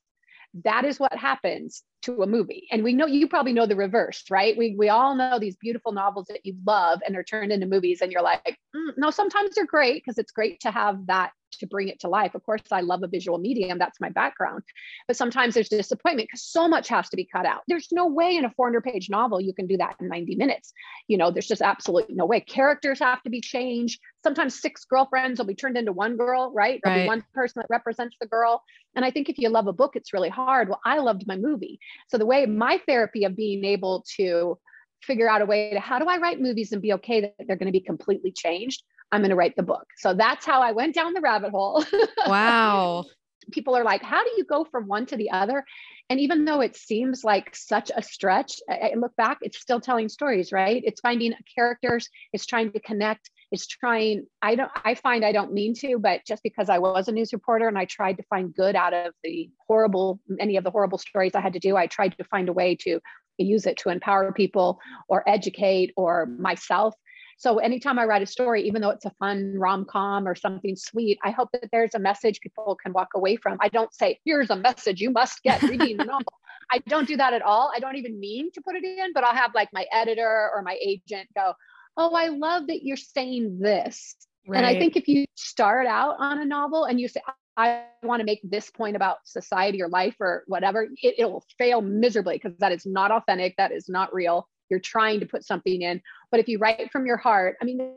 That 0.64 0.86
is 0.86 1.00
what 1.00 1.16
happens 1.16 1.84
to 2.04 2.24
a 2.24 2.28
movie. 2.28 2.68
And 2.72 2.84
we 2.84 2.94
know 2.94 3.06
you 3.06 3.28
probably 3.28 3.54
know 3.54 3.66
the 3.66 3.76
reverse, 3.76 4.24
right? 4.30 4.58
We 4.58 4.76
we 4.78 4.90
all 4.90 5.14
know 5.16 5.40
these 5.40 5.58
beautiful 5.58 5.92
novels 5.92 6.28
that 6.30 6.46
you 6.46 6.56
love 6.66 7.02
and 7.06 7.14
they're 7.14 7.24
turned 7.24 7.52
into 7.52 7.68
movies, 7.68 8.02
and 8.02 8.12
you're 8.12 8.24
like, 8.24 8.58
mm, 8.76 8.94
no, 8.98 9.12
sometimes 9.12 9.56
they're 9.56 9.66
great 9.66 10.02
because 10.04 10.18
it's 10.18 10.32
great 10.32 10.62
to 10.62 10.72
have 10.72 11.06
that 11.08 11.32
to 11.58 11.68
bring 11.68 11.88
it 11.88 12.00
to 12.02 12.08
life. 12.08 12.36
Of 12.36 12.44
course, 12.44 12.62
I 12.72 12.82
love 12.82 13.04
a 13.04 13.08
visual 13.08 13.38
medium, 13.38 13.78
that's 13.78 14.00
my 14.00 14.10
background. 14.10 14.64
But 15.08 15.18
sometimes 15.18 15.54
there's 15.54 15.70
disappointment 15.70 16.30
because 16.30 16.44
so 16.44 16.68
much 16.68 16.88
has 16.90 17.10
to 17.10 17.18
be 17.18 17.26
cut 17.26 17.46
out. 17.46 17.62
There's 17.68 17.88
no 17.92 18.08
way 18.08 18.36
in 18.36 18.46
a 18.46 18.52
400 18.52 18.84
page 18.84 19.10
novel 19.10 19.42
you 19.42 19.54
can 19.54 19.68
do 19.68 19.78
that 19.78 19.96
in 20.00 20.08
90 20.08 20.36
minutes. 20.36 20.74
You 21.08 21.18
know, 21.18 21.32
there's 21.32 21.48
just 21.48 21.62
absolutely 21.62 22.16
no 22.16 22.26
way. 22.26 22.42
Characters 22.42 23.00
have 23.00 23.22
to 23.24 23.30
be 23.30 23.42
changed. 23.42 24.00
Sometimes 24.24 24.60
six 24.60 24.86
girlfriends 24.86 25.40
will 25.40 25.46
be 25.46 25.56
turned 25.56 25.78
into 25.78 25.92
one 25.92 26.18
girl, 26.18 26.52
right? 26.54 26.80
There'll 26.84 27.00
right. 27.00 27.06
be 27.06 27.08
one 27.08 27.24
person 27.34 27.62
that 27.62 27.68
represents 27.70 28.16
the 28.20 28.28
girl. 28.28 28.64
And 28.96 29.06
I 29.06 29.12
think 29.12 29.30
if 29.30 29.38
you 29.38 29.50
love 29.50 29.68
a 29.68 29.74
book, 29.74 29.96
it's 29.96 30.14
really 30.14 30.30
hard. 30.30 30.70
Well, 30.70 30.82
I 30.86 31.00
loved 31.00 31.28
my 31.28 31.38
movie. 31.38 31.80
So 32.08 32.18
the 32.18 32.26
way 32.26 32.46
my 32.46 32.82
therapy 32.88 33.24
of 33.26 33.36
being 33.36 33.64
able 33.64 34.04
to 34.18 34.58
figure 35.02 35.30
out 35.30 35.42
a 35.42 35.46
way 35.46 35.72
to 35.72 35.80
how 35.80 36.00
do 36.00 36.06
I 36.06 36.18
write 36.18 36.42
movies 36.42 36.72
and 36.72 36.82
be 36.82 36.94
okay 36.94 37.22
that 37.22 37.36
they're 37.46 37.56
going 37.56 37.68
to 37.68 37.72
be 37.72 37.80
completely 37.80 38.32
changed 38.32 38.84
I'm 39.12 39.22
going 39.22 39.30
to 39.30 39.36
write 39.36 39.56
the 39.56 39.64
book. 39.64 39.86
So 39.98 40.14
that's 40.14 40.46
how 40.46 40.62
I 40.62 40.72
went 40.72 40.96
down 40.96 41.14
the 41.14 41.22
rabbit 41.22 41.52
hole. 41.52 41.84
Wow. 42.28 43.06
People 43.52 43.78
are 43.78 43.84
like, 43.86 44.04
how 44.04 44.22
do 44.22 44.30
you 44.36 44.44
go 44.44 44.66
from 44.66 44.88
one 44.88 45.06
to 45.06 45.16
the 45.16 45.32
other? 45.32 45.64
And 46.10 46.20
even 46.20 46.44
though 46.44 46.60
it 46.60 46.76
seems 46.76 47.24
like 47.24 47.56
such 47.56 47.92
a 47.96 48.02
stretch, 48.02 48.60
I, 48.70 48.94
look 48.98 49.16
back, 49.16 49.38
it's 49.42 49.60
still 49.60 49.80
telling 49.80 50.10
stories, 50.10 50.52
right? 50.52 50.82
It's 50.86 51.00
finding 51.00 51.34
characters, 51.56 52.10
it's 52.34 52.46
trying 52.46 52.74
to 52.74 52.80
connect, 52.82 53.30
it's 53.52 53.66
trying, 53.66 54.26
I 54.42 54.56
don't, 54.56 54.72
I 54.84 54.96
find 54.96 55.24
I 55.24 55.32
don't 55.32 55.54
mean 55.54 55.74
to, 55.76 55.98
but 55.98 56.22
just 56.28 56.44
because 56.44 56.68
I 56.68 56.80
was 56.80 57.08
a 57.08 57.14
news 57.14 57.32
reporter 57.32 57.70
and 57.70 57.78
I 57.78 57.86
tried 57.86 58.18
to 58.18 58.24
find 58.24 58.54
good 58.54 58.76
out 58.76 58.94
of 58.94 59.14
the 59.24 59.50
horrible, 59.66 60.20
many 60.28 60.58
of 60.58 60.66
the 60.66 60.72
horrible 60.72 60.98
stories 60.98 61.34
I 61.34 61.40
had 61.40 61.54
to 61.54 61.60
do, 61.60 61.78
I 61.78 61.88
tried 61.88 62.18
to 62.18 62.26
find 62.26 62.50
a 62.50 62.54
way 62.54 62.76
to 62.82 63.00
use 63.38 63.66
it 63.66 63.78
to 63.78 63.90
empower 63.90 64.34
people 64.34 64.80
or 65.08 65.28
educate 65.30 65.94
or 65.96 66.26
myself 66.26 66.96
so 67.38 67.60
anytime 67.60 68.00
I 68.00 68.06
write 68.06 68.24
a 68.24 68.26
story, 68.26 68.64
even 68.64 68.82
though 68.82 68.90
it's 68.90 69.06
a 69.06 69.12
fun 69.20 69.54
rom 69.58 69.86
com 69.86 70.28
or 70.28 70.34
something 70.34 70.76
sweet, 70.76 71.20
I 71.24 71.30
hope 71.30 71.50
that 71.54 71.70
there's 71.72 71.94
a 71.94 72.00
message 72.00 72.42
people 72.42 72.76
can 72.84 72.94
walk 72.94 73.10
away 73.14 73.36
from. 73.36 73.60
I 73.62 73.70
don't 73.70 73.94
say, 73.94 74.20
here's 74.26 74.50
a 74.50 74.56
message 74.56 75.02
you 75.02 75.12
must 75.12 75.44
get 75.44 75.62
reading 75.62 75.98
the 75.98 76.06
novel. 76.06 76.34
I 76.72 76.80
don't 76.80 77.08
do 77.08 77.16
that 77.16 77.34
at 77.34 77.44
all. 77.44 77.72
I 77.74 77.80
don't 77.80 77.96
even 77.96 78.20
mean 78.20 78.52
to 78.54 78.62
put 78.62 78.76
it 78.76 78.84
in, 78.84 79.14
but 79.14 79.24
I'll 79.24 79.36
have 79.36 79.54
like 79.54 79.70
my 79.72 79.86
editor 79.92 80.50
or 80.54 80.64
my 80.64 80.78
agent 80.84 81.30
go, 81.36 81.54
oh, 81.96 82.16
I 82.16 82.30
love 82.30 82.68
that 82.68 82.84
you're 82.84 82.98
saying 82.98 83.60
this. 83.60 84.16
Right. 84.48 84.58
And 84.58 84.66
I 84.66 84.80
think 84.80 84.96
if 84.96 85.08
you 85.08 85.26
start 85.36 85.86
out 85.86 86.16
on 86.18 86.40
a 86.40 86.46
novel 86.46 86.86
and 86.86 87.00
you 87.00 87.08
say, 87.08 87.22
I 87.56 87.84
want 88.02 88.20
to 88.22 88.26
make 88.26 88.40
this 88.44 88.72
point 88.72 88.96
about 88.96 89.18
society 89.26 89.82
or 89.82 89.90
life 89.90 90.16
or 90.20 90.44
whatever, 90.48 90.88
it, 91.04 91.16
it 91.20 91.26
will 91.26 91.44
fail 91.58 91.82
miserably 91.82 92.40
because 92.42 92.58
that 92.60 92.72
is 92.72 92.86
not 92.86 93.12
authentic. 93.12 93.56
That 93.58 93.72
is 93.72 93.88
not 93.88 94.14
real. 94.14 94.48
You're 94.70 94.80
trying 94.80 95.20
to 95.20 95.26
put 95.26 95.46
something 95.46 95.82
in. 95.82 96.02
But 96.32 96.40
if 96.40 96.48
you 96.48 96.58
write 96.58 96.92
from 96.92 97.06
your 97.06 97.18
heart, 97.18 97.58
I 97.62 97.66
mean, 97.66 97.94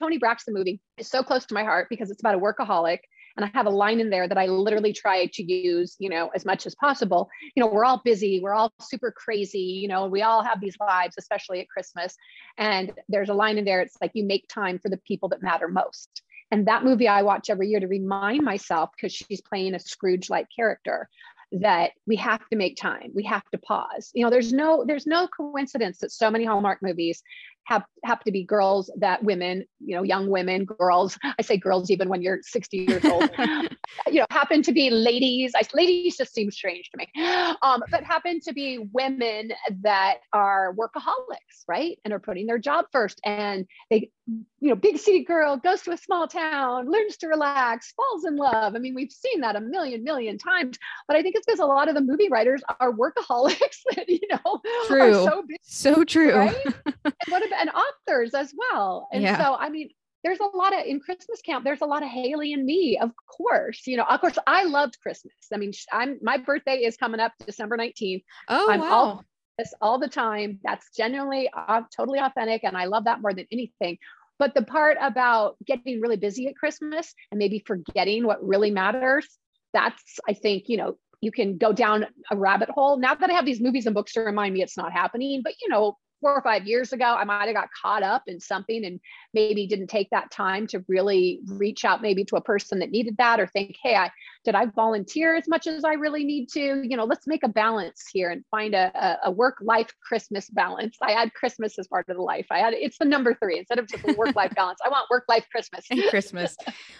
Toni 0.00 0.18
Braxton 0.18 0.54
movie 0.54 0.80
is 0.96 1.08
so 1.08 1.22
close 1.22 1.46
to 1.46 1.54
my 1.54 1.64
heart 1.64 1.88
because 1.90 2.10
it's 2.10 2.20
about 2.20 2.34
a 2.34 2.38
workaholic 2.38 2.98
and 3.36 3.44
I 3.44 3.50
have 3.54 3.66
a 3.66 3.70
line 3.70 4.00
in 4.00 4.10
there 4.10 4.26
that 4.26 4.36
I 4.36 4.46
literally 4.46 4.92
try 4.92 5.26
to 5.26 5.42
use, 5.42 5.94
you 6.00 6.08
know, 6.08 6.28
as 6.34 6.44
much 6.44 6.66
as 6.66 6.74
possible. 6.74 7.28
You 7.54 7.62
know, 7.62 7.68
we're 7.68 7.84
all 7.84 8.02
busy, 8.04 8.40
we're 8.40 8.54
all 8.54 8.72
super 8.80 9.12
crazy, 9.16 9.60
you 9.60 9.86
know, 9.86 10.08
we 10.08 10.22
all 10.22 10.42
have 10.42 10.60
these 10.60 10.76
lives, 10.80 11.14
especially 11.18 11.60
at 11.60 11.68
Christmas. 11.68 12.16
And 12.56 12.92
there's 13.08 13.28
a 13.28 13.34
line 13.34 13.56
in 13.56 13.64
there, 13.64 13.80
it's 13.80 13.96
like 14.00 14.10
you 14.14 14.24
make 14.24 14.48
time 14.48 14.80
for 14.80 14.88
the 14.88 14.96
people 15.06 15.28
that 15.28 15.42
matter 15.42 15.68
most. 15.68 16.22
And 16.50 16.66
that 16.66 16.82
movie 16.82 17.06
I 17.06 17.22
watch 17.22 17.48
every 17.48 17.68
year 17.68 17.78
to 17.78 17.86
remind 17.86 18.42
myself, 18.42 18.90
because 18.96 19.12
she's 19.12 19.40
playing 19.40 19.74
a 19.74 19.78
Scrooge 19.78 20.30
like 20.30 20.48
character, 20.54 21.08
that 21.52 21.92
we 22.06 22.16
have 22.16 22.46
to 22.48 22.56
make 22.56 22.76
time 22.76 23.10
we 23.14 23.24
have 23.24 23.48
to 23.50 23.58
pause. 23.58 24.10
You 24.14 24.24
know 24.24 24.30
there's 24.30 24.52
no 24.52 24.84
there's 24.86 25.06
no 25.06 25.28
coincidence 25.28 25.98
that 25.98 26.12
so 26.12 26.30
many 26.30 26.44
hallmark 26.44 26.82
movies 26.82 27.22
have 27.68 27.84
have 28.04 28.20
to 28.24 28.32
be 28.32 28.42
girls 28.42 28.90
that 28.96 29.22
women 29.22 29.64
you 29.80 29.94
know 29.94 30.02
young 30.02 30.28
women 30.30 30.64
girls 30.64 31.18
i 31.38 31.42
say 31.42 31.56
girls 31.56 31.90
even 31.90 32.08
when 32.08 32.22
you're 32.22 32.38
60 32.42 32.76
years 32.78 33.04
old 33.04 33.30
you 34.10 34.20
know 34.20 34.26
happen 34.30 34.62
to 34.62 34.72
be 34.72 34.90
ladies. 34.90 35.52
I, 35.54 35.62
ladies 35.74 36.16
just 36.16 36.34
seem 36.34 36.50
strange 36.50 36.90
to 36.90 36.98
me. 36.98 37.08
Um, 37.62 37.82
but 37.90 38.04
happen 38.04 38.40
to 38.40 38.52
be 38.52 38.78
women 38.92 39.50
that 39.82 40.18
are 40.32 40.74
workaholics 40.74 41.48
right? 41.68 41.98
And 42.04 42.14
are 42.14 42.18
putting 42.18 42.46
their 42.46 42.58
job 42.58 42.86
first. 42.90 43.20
And 43.24 43.66
they 43.90 44.10
you 44.60 44.68
know 44.68 44.74
big 44.74 44.98
city 44.98 45.24
girl 45.24 45.56
goes 45.56 45.82
to 45.82 45.92
a 45.92 45.96
small 45.96 46.28
town 46.28 46.90
learns 46.90 47.16
to 47.18 47.28
relax 47.28 47.92
falls 47.92 48.24
in 48.24 48.36
love. 48.36 48.74
I 48.74 48.78
mean 48.78 48.94
we've 48.94 49.12
seen 49.12 49.40
that 49.40 49.56
a 49.56 49.60
million 49.60 50.02
million 50.02 50.38
times. 50.38 50.78
But 51.06 51.16
i 51.16 51.22
think 51.22 51.36
it's 51.36 51.46
because 51.46 51.60
a 51.60 51.66
lot 51.66 51.88
of 51.88 51.94
the 51.94 52.00
movie 52.00 52.28
writers 52.28 52.62
are 52.80 52.92
workaholics 52.92 53.80
that 53.94 54.08
you 54.08 54.20
know 54.30 54.60
true. 54.86 55.12
so, 55.12 55.42
busy, 55.46 55.58
so 55.62 56.04
true. 56.04 56.34
right? 56.34 56.56
and 57.04 57.14
what 57.28 57.46
about 57.46 57.57
and 57.58 57.70
authors 57.70 58.34
as 58.34 58.52
well. 58.56 59.08
And 59.12 59.22
yeah. 59.22 59.38
so, 59.38 59.54
I 59.54 59.68
mean, 59.68 59.90
there's 60.24 60.40
a 60.40 60.56
lot 60.56 60.72
of 60.72 60.84
in 60.84 61.00
Christmas 61.00 61.40
camp. 61.42 61.64
There's 61.64 61.80
a 61.80 61.86
lot 61.86 62.02
of 62.02 62.08
Haley 62.08 62.52
and 62.52 62.64
me, 62.64 62.98
of 63.00 63.10
course. 63.26 63.86
You 63.86 63.96
know, 63.96 64.04
of 64.04 64.20
course, 64.20 64.38
I 64.46 64.64
loved 64.64 64.98
Christmas. 65.00 65.34
I 65.52 65.58
mean, 65.58 65.72
I'm 65.92 66.18
my 66.22 66.38
birthday 66.38 66.78
is 66.78 66.96
coming 66.96 67.20
up 67.20 67.32
December 67.46 67.76
19th. 67.76 68.24
Oh, 68.48 68.70
I'm 68.70 68.80
wow. 68.80 68.92
all 68.92 69.24
this 69.58 69.72
all 69.80 69.98
the 69.98 70.08
time. 70.08 70.60
That's 70.64 70.90
genuinely 70.96 71.50
uh, 71.56 71.82
totally 71.96 72.18
authentic, 72.18 72.64
and 72.64 72.76
I 72.76 72.86
love 72.86 73.04
that 73.04 73.20
more 73.20 73.32
than 73.32 73.46
anything. 73.52 73.98
But 74.38 74.54
the 74.54 74.62
part 74.62 74.98
about 75.00 75.56
getting 75.64 76.00
really 76.00 76.16
busy 76.16 76.46
at 76.48 76.56
Christmas 76.56 77.12
and 77.30 77.38
maybe 77.38 77.62
forgetting 77.64 78.24
what 78.24 78.44
really 78.46 78.70
matters, 78.70 79.26
that's 79.72 80.18
I 80.28 80.32
think 80.32 80.64
you 80.66 80.78
know 80.78 80.96
you 81.20 81.32
can 81.32 81.58
go 81.58 81.72
down 81.72 82.06
a 82.30 82.36
rabbit 82.36 82.70
hole. 82.70 82.98
Now 82.98 83.14
that 83.14 83.30
I 83.30 83.34
have 83.34 83.46
these 83.46 83.60
movies 83.60 83.86
and 83.86 83.94
books 83.94 84.12
to 84.14 84.20
remind 84.20 84.54
me 84.54 84.62
it's 84.62 84.76
not 84.76 84.92
happening, 84.92 85.42
but 85.42 85.54
you 85.62 85.68
know, 85.68 85.96
four 86.20 86.34
or 86.34 86.42
five 86.42 86.66
years 86.66 86.92
ago, 86.92 87.04
I 87.04 87.24
might 87.24 87.46
have 87.46 87.54
got 87.54 87.68
caught 87.70 88.02
up 88.02 88.24
in 88.26 88.40
something 88.40 88.84
and 88.84 89.00
maybe 89.34 89.66
didn't 89.66 89.88
take 89.88 90.10
that 90.10 90.30
time 90.30 90.66
to 90.68 90.84
really 90.88 91.40
reach 91.46 91.84
out 91.84 92.02
maybe 92.02 92.24
to 92.26 92.36
a 92.36 92.40
person 92.40 92.78
that 92.80 92.90
needed 92.90 93.16
that 93.18 93.40
or 93.40 93.46
think, 93.46 93.76
hey, 93.82 93.94
I 93.94 94.10
did 94.48 94.54
I 94.54 94.64
volunteer 94.64 95.36
as 95.36 95.46
much 95.46 95.66
as 95.66 95.84
I 95.84 95.92
really 95.92 96.24
need 96.24 96.48
to? 96.54 96.82
You 96.82 96.96
know, 96.96 97.04
let's 97.04 97.26
make 97.26 97.42
a 97.42 97.48
balance 97.48 98.04
here 98.10 98.30
and 98.30 98.42
find 98.50 98.74
a, 98.74 99.18
a, 99.22 99.30
work 99.30 99.58
life 99.60 99.90
Christmas 100.02 100.48
balance. 100.48 100.96
I 101.02 101.12
add 101.12 101.34
Christmas 101.34 101.78
as 101.78 101.86
part 101.86 102.08
of 102.08 102.16
the 102.16 102.22
life. 102.22 102.46
I 102.50 102.60
add 102.60 102.72
it's 102.72 102.96
the 102.96 103.04
number 103.04 103.34
three 103.34 103.58
instead 103.58 103.78
of 103.78 103.86
just 103.86 104.02
work 104.16 104.34
life 104.34 104.54
balance. 104.54 104.78
I 104.82 104.88
want 104.88 105.06
work 105.10 105.24
life 105.28 105.44
Christmas. 105.52 105.84
and 105.90 106.02
Christmas. 106.08 106.56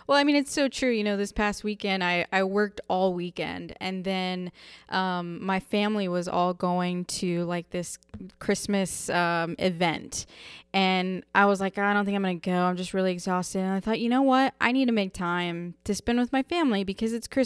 Well, 0.06 0.18
I 0.18 0.24
mean, 0.24 0.36
it's 0.36 0.52
so 0.52 0.68
true. 0.68 0.90
You 0.90 1.02
know, 1.02 1.16
this 1.16 1.32
past 1.32 1.64
weekend, 1.64 2.04
I, 2.04 2.26
I 2.30 2.42
worked 2.42 2.82
all 2.86 3.14
weekend 3.14 3.74
and 3.80 4.04
then 4.04 4.52
um, 4.90 5.42
my 5.42 5.58
family 5.58 6.06
was 6.06 6.28
all 6.28 6.52
going 6.52 7.06
to 7.06 7.46
like 7.46 7.70
this 7.70 7.96
Christmas 8.40 9.08
um, 9.08 9.56
event. 9.58 10.26
And 10.74 11.24
I 11.34 11.46
was 11.46 11.60
like, 11.62 11.78
I 11.78 11.94
don't 11.94 12.04
think 12.04 12.14
I'm 12.14 12.22
going 12.22 12.38
to 12.38 12.50
go. 12.50 12.56
I'm 12.56 12.76
just 12.76 12.92
really 12.92 13.10
exhausted. 13.10 13.60
And 13.60 13.72
I 13.72 13.80
thought, 13.80 14.00
you 14.00 14.10
know 14.10 14.20
what? 14.20 14.52
I 14.60 14.70
need 14.70 14.84
to 14.86 14.92
make 14.92 15.14
time 15.14 15.74
to 15.84 15.94
spend 15.94 16.18
with 16.18 16.30
my 16.30 16.42
family 16.42 16.84
because 16.84 17.14
it's 17.14 17.26
Christmas. 17.26 17.37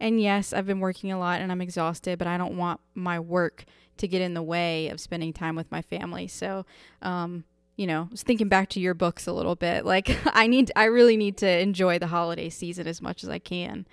And 0.00 0.20
yes, 0.20 0.52
I've 0.52 0.66
been 0.66 0.80
working 0.80 1.12
a 1.12 1.18
lot 1.18 1.40
and 1.40 1.50
I'm 1.50 1.60
exhausted, 1.60 2.18
but 2.18 2.26
I 2.28 2.36
don't 2.36 2.56
want 2.56 2.80
my 2.94 3.20
work 3.20 3.64
to 3.98 4.08
get 4.08 4.20
in 4.20 4.34
the 4.34 4.42
way 4.42 4.88
of 4.88 5.00
spending 5.00 5.32
time 5.32 5.56
with 5.56 5.70
my 5.70 5.82
family. 5.82 6.28
So, 6.28 6.66
um, 7.02 7.44
you 7.76 7.86
know, 7.86 8.02
I 8.02 8.08
was 8.10 8.22
thinking 8.22 8.48
back 8.48 8.68
to 8.70 8.80
your 8.80 8.94
books 8.94 9.26
a 9.26 9.32
little 9.32 9.54
bit. 9.54 9.84
Like, 9.84 10.16
I 10.34 10.46
need, 10.46 10.72
I 10.76 10.84
really 10.84 11.16
need 11.16 11.38
to 11.38 11.58
enjoy 11.58 11.98
the 11.98 12.06
holiday 12.06 12.48
season 12.48 12.86
as 12.86 13.02
much 13.02 13.22
as 13.22 13.28
I 13.28 13.38
can. 13.38 13.86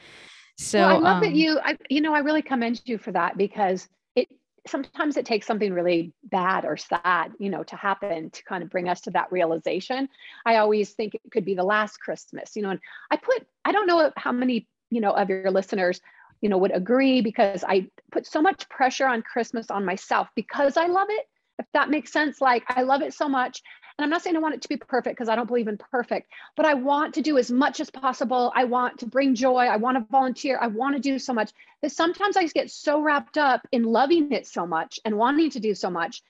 So 0.58 0.80
well, 0.80 0.90
I 0.90 1.00
love 1.00 1.16
um, 1.18 1.22
that 1.22 1.34
you, 1.34 1.60
I, 1.64 1.78
you 1.90 2.02
know, 2.02 2.14
I 2.14 2.20
really 2.20 2.42
commend 2.42 2.82
you 2.86 2.98
for 2.98 3.12
that 3.12 3.38
because 3.38 3.88
it 4.16 4.28
sometimes 4.68 5.18
it 5.18 5.26
takes 5.26 5.48
something 5.48 5.74
really 5.74 6.14
bad 6.26 6.64
or 6.64 6.78
sad, 6.78 7.32
you 7.40 7.50
know, 7.50 7.64
to 7.64 7.76
happen 7.76 8.30
to 8.30 8.44
kind 8.44 8.64
of 8.64 8.70
bring 8.70 8.88
us 8.88 9.02
to 9.02 9.12
that 9.12 9.32
realization. 9.32 10.08
I 10.46 10.58
always 10.58 10.92
think 10.92 11.16
it 11.16 11.22
could 11.32 11.44
be 11.44 11.56
the 11.56 11.64
last 11.64 12.00
Christmas, 12.00 12.56
you 12.56 12.62
know, 12.62 12.70
and 12.70 12.80
I 13.10 13.18
put, 13.18 13.46
I 13.66 13.72
don't 13.72 13.88
know 13.88 14.12
how 14.16 14.32
many, 14.32 14.68
you 14.94 15.02
know, 15.02 15.12
of 15.12 15.30
your 15.30 15.50
listeners, 15.52 16.00
you 16.42 16.50
know, 16.50 16.58
would 16.58 16.76
agree 16.76 17.22
because 17.22 17.64
I 17.64 17.88
put 18.12 18.28
so 18.28 18.42
much 18.42 18.70
pressure 18.70 19.08
on 19.08 19.22
Christmas 19.22 19.72
on 19.72 19.86
myself 19.86 20.28
because 20.36 20.78
I 20.78 20.88
love 20.88 21.08
it. 21.10 21.28
If 21.60 21.66
that 21.74 21.90
makes 21.90 22.12
sense, 22.12 22.42
like 22.42 22.64
I 22.70 22.84
love 22.84 23.02
it 23.02 23.14
so 23.14 23.28
much. 23.28 23.62
And 23.98 24.04
I'm 24.04 24.10
not 24.10 24.24
saying 24.24 24.36
I 24.36 24.40
want 24.40 24.56
it 24.56 24.62
to 24.64 24.70
be 24.70 24.78
perfect 24.78 25.16
because 25.16 25.30
I 25.30 25.36
don't 25.36 25.48
believe 25.48 25.68
in 25.68 25.78
perfect, 25.78 26.32
but 26.56 26.66
I 26.66 26.74
want 26.74 27.14
to 27.16 27.22
do 27.22 27.38
as 27.38 27.52
much 27.52 27.80
as 27.80 27.90
possible. 27.92 28.52
I 28.56 28.66
want 28.66 29.00
to 29.00 29.06
bring 29.06 29.36
joy. 29.36 29.66
I 29.66 29.78
want 29.78 29.98
to 29.98 30.12
volunteer. 30.12 30.58
I 30.60 30.68
want 30.68 30.96
to 30.96 31.02
do 31.02 31.20
so 31.20 31.34
much 31.34 31.52
that 31.82 31.92
sometimes 31.92 32.36
I 32.36 32.46
get 32.48 32.72
so 32.72 33.02
wrapped 33.02 33.38
up 33.38 33.68
in 33.72 33.84
loving 33.84 34.32
it 34.32 34.48
so 34.48 34.66
much 34.66 35.00
and 35.06 35.18
wanting 35.18 35.52
to 35.52 35.60
do 35.60 35.76
so 35.76 35.90
much 35.90 36.22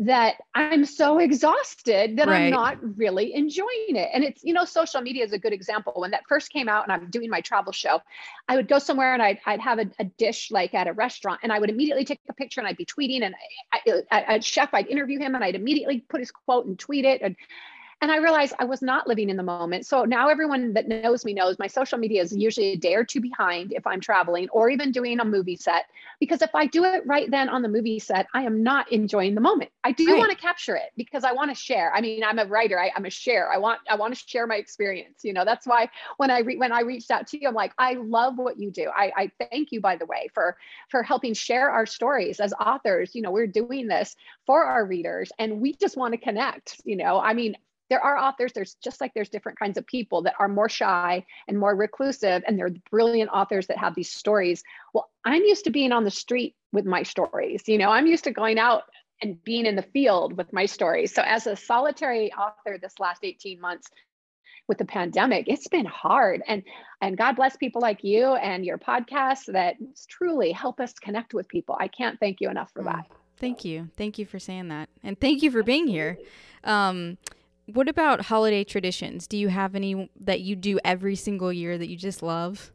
that 0.00 0.36
I'm 0.54 0.86
so 0.86 1.18
exhausted 1.18 2.16
that 2.16 2.26
right. 2.26 2.44
I'm 2.44 2.50
not 2.50 2.78
really 2.96 3.34
enjoying 3.34 3.96
it. 3.96 4.08
And 4.14 4.24
it's, 4.24 4.42
you 4.42 4.54
know, 4.54 4.64
social 4.64 5.02
media 5.02 5.22
is 5.22 5.34
a 5.34 5.38
good 5.38 5.52
example. 5.52 5.92
When 5.94 6.10
that 6.12 6.22
first 6.26 6.50
came 6.50 6.70
out 6.70 6.84
and 6.84 6.92
I'm 6.92 7.10
doing 7.10 7.28
my 7.28 7.42
travel 7.42 7.70
show, 7.70 8.00
I 8.48 8.56
would 8.56 8.66
go 8.66 8.78
somewhere 8.78 9.12
and 9.12 9.22
I'd, 9.22 9.40
I'd 9.44 9.60
have 9.60 9.78
a, 9.78 9.90
a 9.98 10.04
dish 10.04 10.50
like 10.50 10.72
at 10.72 10.88
a 10.88 10.94
restaurant 10.94 11.40
and 11.42 11.52
I 11.52 11.58
would 11.58 11.68
immediately 11.68 12.06
take 12.06 12.18
a 12.30 12.32
picture 12.32 12.62
and 12.62 12.68
I'd 12.68 12.78
be 12.78 12.86
tweeting 12.86 13.22
and 13.24 13.34
I, 13.74 14.02
I, 14.10 14.34
a 14.36 14.42
chef, 14.42 14.70
I'd 14.72 14.86
interview 14.86 15.18
him 15.18 15.34
and 15.34 15.44
I'd 15.44 15.54
immediately 15.54 16.00
put 16.08 16.20
his 16.20 16.30
quote 16.30 16.64
and 16.64 16.78
tweet 16.78 17.04
it. 17.04 17.20
And 17.20 17.36
and 18.02 18.10
I 18.10 18.16
realized 18.16 18.54
I 18.58 18.64
was 18.64 18.80
not 18.80 19.06
living 19.06 19.28
in 19.28 19.36
the 19.36 19.42
moment. 19.42 19.84
So 19.84 20.04
now 20.04 20.28
everyone 20.28 20.72
that 20.72 20.88
knows 20.88 21.24
me 21.24 21.34
knows 21.34 21.58
my 21.58 21.66
social 21.66 21.98
media 21.98 22.22
is 22.22 22.34
usually 22.34 22.72
a 22.72 22.76
day 22.76 22.94
or 22.94 23.04
two 23.04 23.20
behind 23.20 23.72
if 23.72 23.86
I'm 23.86 24.00
traveling 24.00 24.48
or 24.50 24.70
even 24.70 24.90
doing 24.90 25.20
a 25.20 25.24
movie 25.24 25.56
set. 25.56 25.84
Because 26.18 26.40
if 26.40 26.54
I 26.54 26.66
do 26.66 26.84
it 26.84 27.06
right 27.06 27.30
then 27.30 27.50
on 27.50 27.60
the 27.60 27.68
movie 27.68 27.98
set, 27.98 28.26
I 28.32 28.42
am 28.42 28.62
not 28.62 28.90
enjoying 28.90 29.34
the 29.34 29.42
moment. 29.42 29.70
I 29.84 29.92
do 29.92 30.06
right. 30.06 30.18
want 30.18 30.30
to 30.30 30.36
capture 30.36 30.76
it 30.76 30.92
because 30.96 31.24
I 31.24 31.32
want 31.32 31.50
to 31.50 31.54
share. 31.54 31.92
I 31.94 32.00
mean, 32.00 32.24
I'm 32.24 32.38
a 32.38 32.46
writer. 32.46 32.80
I, 32.80 32.90
am 32.96 33.04
a 33.04 33.10
share. 33.10 33.52
I 33.52 33.58
want 33.58 33.80
I 33.88 33.96
want 33.96 34.14
to 34.14 34.24
share 34.26 34.46
my 34.46 34.56
experience. 34.56 35.20
You 35.22 35.34
know, 35.34 35.44
that's 35.44 35.66
why 35.66 35.90
when 36.16 36.30
I 36.30 36.40
re- 36.40 36.56
when 36.56 36.72
I 36.72 36.80
reached 36.80 37.10
out 37.10 37.26
to 37.28 37.40
you, 37.40 37.48
I'm 37.48 37.54
like, 37.54 37.72
I 37.78 37.94
love 37.94 38.38
what 38.38 38.58
you 38.58 38.70
do. 38.70 38.90
I, 38.96 39.12
I 39.16 39.30
thank 39.50 39.72
you, 39.72 39.80
by 39.80 39.96
the 39.96 40.06
way, 40.06 40.28
for 40.32 40.56
for 40.88 41.02
helping 41.02 41.34
share 41.34 41.70
our 41.70 41.84
stories 41.84 42.40
as 42.40 42.54
authors. 42.54 43.14
You 43.14 43.20
know, 43.20 43.30
we're 43.30 43.46
doing 43.46 43.88
this 43.88 44.16
for 44.46 44.64
our 44.64 44.86
readers, 44.86 45.32
and 45.38 45.60
we 45.60 45.74
just 45.74 45.98
want 45.98 46.12
to 46.12 46.18
connect. 46.18 46.80
You 46.84 46.96
know, 46.96 47.20
I 47.20 47.34
mean, 47.34 47.56
there 47.90 48.02
are 48.02 48.16
authors 48.16 48.52
there's 48.54 48.74
just 48.82 49.00
like 49.00 49.12
there's 49.14 49.28
different 49.28 49.58
kinds 49.58 49.76
of 49.76 49.86
people 49.86 50.22
that 50.22 50.34
are 50.38 50.48
more 50.48 50.68
shy 50.68 51.24
and 51.48 51.58
more 51.58 51.74
reclusive 51.74 52.42
and 52.46 52.58
they're 52.58 52.70
brilliant 52.90 53.28
authors 53.30 53.66
that 53.66 53.76
have 53.76 53.94
these 53.94 54.10
stories. 54.10 54.62
Well 54.94 55.10
i'm 55.26 55.42
used 55.42 55.64
to 55.64 55.70
being 55.70 55.92
on 55.92 56.04
the 56.04 56.10
street 56.10 56.54
with 56.72 56.86
my 56.86 57.02
stories 57.02 57.64
you 57.66 57.76
know? 57.76 57.90
I'm 57.90 58.06
used 58.06 58.24
to 58.24 58.30
going 58.30 58.58
out 58.58 58.84
and 59.22 59.42
being 59.44 59.66
in 59.66 59.76
the 59.76 59.82
field 59.82 60.38
with 60.38 60.50
my 60.50 60.64
stories. 60.64 61.14
So 61.14 61.20
as 61.22 61.46
a 61.46 61.54
solitary 61.54 62.32
author 62.32 62.78
this 62.80 62.94
last 62.98 63.22
18 63.22 63.60
months 63.60 63.88
with 64.68 64.78
the 64.78 64.84
pandemic 64.84 65.46
it's 65.48 65.68
been 65.68 65.86
hard. 65.86 66.42
And 66.46 66.62
and 67.02 67.18
god 67.18 67.34
bless 67.36 67.56
people 67.56 67.82
like 67.82 68.04
you 68.04 68.34
and 68.34 68.64
your 68.64 68.78
podcast 68.78 69.52
that 69.52 69.74
truly 70.08 70.52
help 70.52 70.78
us 70.78 70.92
connect 70.94 71.34
with 71.34 71.48
people. 71.48 71.76
I 71.78 71.88
can't 71.88 72.18
thank 72.20 72.40
you 72.40 72.48
enough 72.48 72.70
for 72.72 72.82
mm. 72.82 72.92
that. 72.92 73.06
Thank 73.40 73.64
you. 73.64 73.88
Thank 73.96 74.18
you 74.18 74.26
for 74.26 74.38
saying 74.38 74.68
that. 74.68 74.90
And 75.02 75.18
thank 75.18 75.42
you 75.42 75.50
for 75.50 75.62
being 75.62 75.86
here. 75.86 76.18
Um, 76.62 77.16
what 77.74 77.88
about 77.88 78.22
holiday 78.22 78.64
traditions? 78.64 79.26
Do 79.26 79.36
you 79.36 79.48
have 79.48 79.74
any 79.74 80.10
that 80.20 80.40
you 80.40 80.56
do 80.56 80.78
every 80.84 81.16
single 81.16 81.52
year 81.52 81.78
that 81.78 81.88
you 81.88 81.96
just 81.96 82.22
love? 82.22 82.72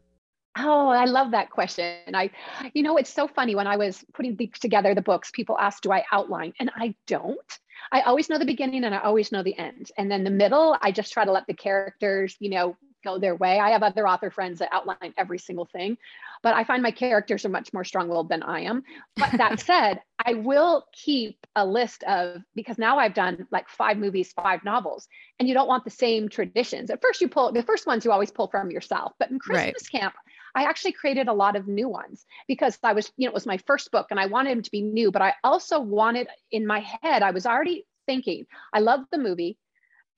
Oh, 0.58 0.88
I 0.88 1.04
love 1.04 1.32
that 1.32 1.50
question. 1.50 2.14
I, 2.14 2.30
you 2.72 2.82
know, 2.82 2.96
it's 2.96 3.12
so 3.12 3.28
funny 3.28 3.54
when 3.54 3.66
I 3.66 3.76
was 3.76 4.04
putting 4.14 4.38
together 4.58 4.94
the 4.94 5.02
books, 5.02 5.30
people 5.30 5.58
ask, 5.58 5.82
do 5.82 5.92
I 5.92 6.04
outline? 6.10 6.54
And 6.58 6.70
I 6.74 6.94
don't. 7.06 7.58
I 7.92 8.00
always 8.02 8.30
know 8.30 8.38
the 8.38 8.46
beginning 8.46 8.84
and 8.84 8.94
I 8.94 9.00
always 9.00 9.30
know 9.30 9.42
the 9.42 9.56
end. 9.58 9.90
And 9.98 10.10
then 10.10 10.24
the 10.24 10.30
middle, 10.30 10.76
I 10.80 10.92
just 10.92 11.12
try 11.12 11.24
to 11.24 11.32
let 11.32 11.46
the 11.46 11.54
characters, 11.54 12.36
you 12.40 12.50
know, 12.50 12.76
go 13.04 13.18
their 13.18 13.34
way. 13.34 13.58
I 13.58 13.70
have 13.70 13.82
other 13.82 14.08
author 14.08 14.30
friends 14.30 14.58
that 14.58 14.68
outline 14.72 15.14
every 15.16 15.38
single 15.38 15.66
thing, 15.66 15.96
but 16.42 16.54
I 16.54 16.64
find 16.64 16.82
my 16.82 16.90
characters 16.90 17.44
are 17.44 17.50
much 17.50 17.72
more 17.72 17.84
strong 17.84 18.08
willed 18.08 18.28
than 18.28 18.42
I 18.42 18.60
am. 18.60 18.82
But 19.16 19.32
that 19.32 19.60
said, 19.66 20.00
I 20.24 20.34
will 20.34 20.86
keep 20.92 21.38
a 21.54 21.66
list 21.66 22.02
of, 22.04 22.42
because 22.54 22.78
now 22.78 22.98
I've 22.98 23.14
done 23.14 23.46
like 23.50 23.68
five 23.68 23.98
movies, 23.98 24.32
five 24.32 24.64
novels, 24.64 25.08
and 25.38 25.48
you 25.48 25.54
don't 25.54 25.68
want 25.68 25.84
the 25.84 25.90
same 25.90 26.28
traditions. 26.28 26.90
At 26.90 27.02
first, 27.02 27.20
you 27.20 27.28
pull 27.28 27.52
the 27.52 27.62
first 27.62 27.86
ones 27.86 28.04
you 28.04 28.12
always 28.12 28.30
pull 28.30 28.48
from 28.48 28.70
yourself, 28.70 29.12
but 29.18 29.30
in 29.30 29.38
Christmas 29.38 29.88
right. 29.92 30.00
camp, 30.00 30.14
I 30.54 30.64
actually 30.64 30.92
created 30.92 31.28
a 31.28 31.34
lot 31.34 31.54
of 31.54 31.68
new 31.68 31.88
ones 31.88 32.24
because 32.48 32.78
I 32.82 32.94
was, 32.94 33.12
you 33.16 33.26
know, 33.26 33.30
it 33.30 33.34
was 33.34 33.46
my 33.46 33.58
first 33.58 33.90
book 33.90 34.06
and 34.10 34.18
I 34.18 34.26
wanted 34.26 34.52
them 34.52 34.62
to 34.62 34.70
be 34.70 34.80
new, 34.80 35.10
but 35.10 35.22
I 35.22 35.34
also 35.44 35.78
wanted 35.78 36.28
in 36.50 36.66
my 36.66 36.80
head, 37.02 37.22
I 37.22 37.30
was 37.30 37.44
already 37.44 37.84
thinking, 38.06 38.46
I 38.72 38.80
love 38.80 39.00
the 39.10 39.18
movie 39.18 39.58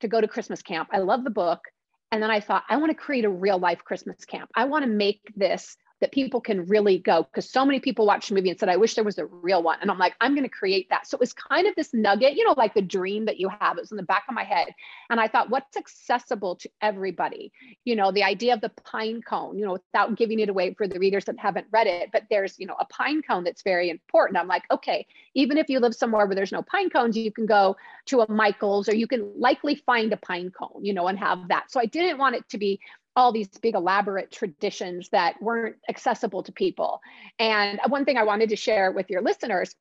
to 0.00 0.08
go 0.08 0.20
to 0.20 0.28
Christmas 0.28 0.62
camp. 0.62 0.90
I 0.92 0.98
love 0.98 1.24
the 1.24 1.30
book. 1.30 1.60
And 2.10 2.22
then 2.22 2.30
I 2.30 2.40
thought, 2.40 2.64
I 2.68 2.76
want 2.76 2.90
to 2.90 2.96
create 2.96 3.24
a 3.24 3.30
real 3.30 3.58
life 3.58 3.84
Christmas 3.84 4.24
camp. 4.24 4.50
I 4.54 4.64
want 4.64 4.84
to 4.84 4.90
make 4.90 5.20
this 5.36 5.76
that 6.00 6.12
people 6.12 6.40
can 6.40 6.64
really 6.66 6.98
go 6.98 7.22
because 7.24 7.50
so 7.50 7.64
many 7.64 7.80
people 7.80 8.06
watched 8.06 8.28
the 8.28 8.34
movie 8.34 8.50
and 8.50 8.58
said, 8.58 8.68
I 8.68 8.76
wish 8.76 8.94
there 8.94 9.04
was 9.04 9.18
a 9.18 9.26
real 9.26 9.62
one. 9.62 9.78
And 9.80 9.90
I'm 9.90 9.98
like, 9.98 10.14
I'm 10.20 10.34
going 10.34 10.44
to 10.44 10.48
create 10.48 10.88
that. 10.90 11.06
So 11.06 11.16
it 11.16 11.20
was 11.20 11.32
kind 11.32 11.66
of 11.66 11.74
this 11.74 11.92
nugget, 11.92 12.34
you 12.34 12.44
know, 12.46 12.54
like 12.56 12.74
the 12.74 12.82
dream 12.82 13.24
that 13.24 13.40
you 13.40 13.48
have. 13.48 13.76
It 13.76 13.80
was 13.80 13.90
in 13.90 13.96
the 13.96 14.02
back 14.02 14.24
of 14.28 14.34
my 14.34 14.44
head. 14.44 14.68
And 15.10 15.18
I 15.18 15.26
thought, 15.26 15.50
what's 15.50 15.76
accessible 15.76 16.56
to 16.56 16.70
everybody? 16.80 17.52
You 17.84 17.96
know, 17.96 18.12
the 18.12 18.22
idea 18.22 18.54
of 18.54 18.60
the 18.60 18.70
pine 18.84 19.22
cone, 19.22 19.58
you 19.58 19.64
know, 19.64 19.72
without 19.72 20.16
giving 20.16 20.38
it 20.38 20.48
away 20.48 20.74
for 20.74 20.86
the 20.86 20.98
readers 20.98 21.24
that 21.24 21.38
haven't 21.38 21.66
read 21.72 21.86
it, 21.86 22.10
but 22.12 22.24
there's, 22.30 22.58
you 22.58 22.66
know, 22.66 22.76
a 22.78 22.84
pine 22.86 23.22
cone 23.22 23.44
that's 23.44 23.62
very 23.62 23.90
important. 23.90 24.38
I'm 24.38 24.48
like, 24.48 24.64
okay, 24.70 25.06
even 25.34 25.58
if 25.58 25.68
you 25.68 25.80
live 25.80 25.94
somewhere 25.94 26.26
where 26.26 26.36
there's 26.36 26.52
no 26.52 26.62
pine 26.62 26.90
cones, 26.90 27.16
you 27.16 27.32
can 27.32 27.46
go 27.46 27.76
to 28.06 28.20
a 28.20 28.30
Michael's 28.30 28.88
or 28.88 28.94
you 28.94 29.06
can 29.06 29.32
likely 29.38 29.74
find 29.74 30.12
a 30.12 30.16
pine 30.16 30.50
cone, 30.50 30.84
you 30.84 30.92
know, 30.92 31.08
and 31.08 31.18
have 31.18 31.48
that. 31.48 31.70
So 31.70 31.80
I 31.80 31.86
didn't 31.86 32.18
want 32.18 32.36
it 32.36 32.48
to 32.50 32.58
be 32.58 32.80
all 33.18 33.32
these 33.32 33.48
big 33.48 33.74
elaborate 33.74 34.30
traditions 34.30 35.08
that 35.10 35.42
weren't 35.42 35.76
accessible 35.88 36.42
to 36.44 36.52
people. 36.52 37.00
And 37.38 37.80
one 37.88 38.04
thing 38.04 38.16
I 38.16 38.22
wanted 38.22 38.48
to 38.50 38.56
share 38.56 38.92
with 38.92 39.10
your 39.10 39.20
listeners 39.20 39.74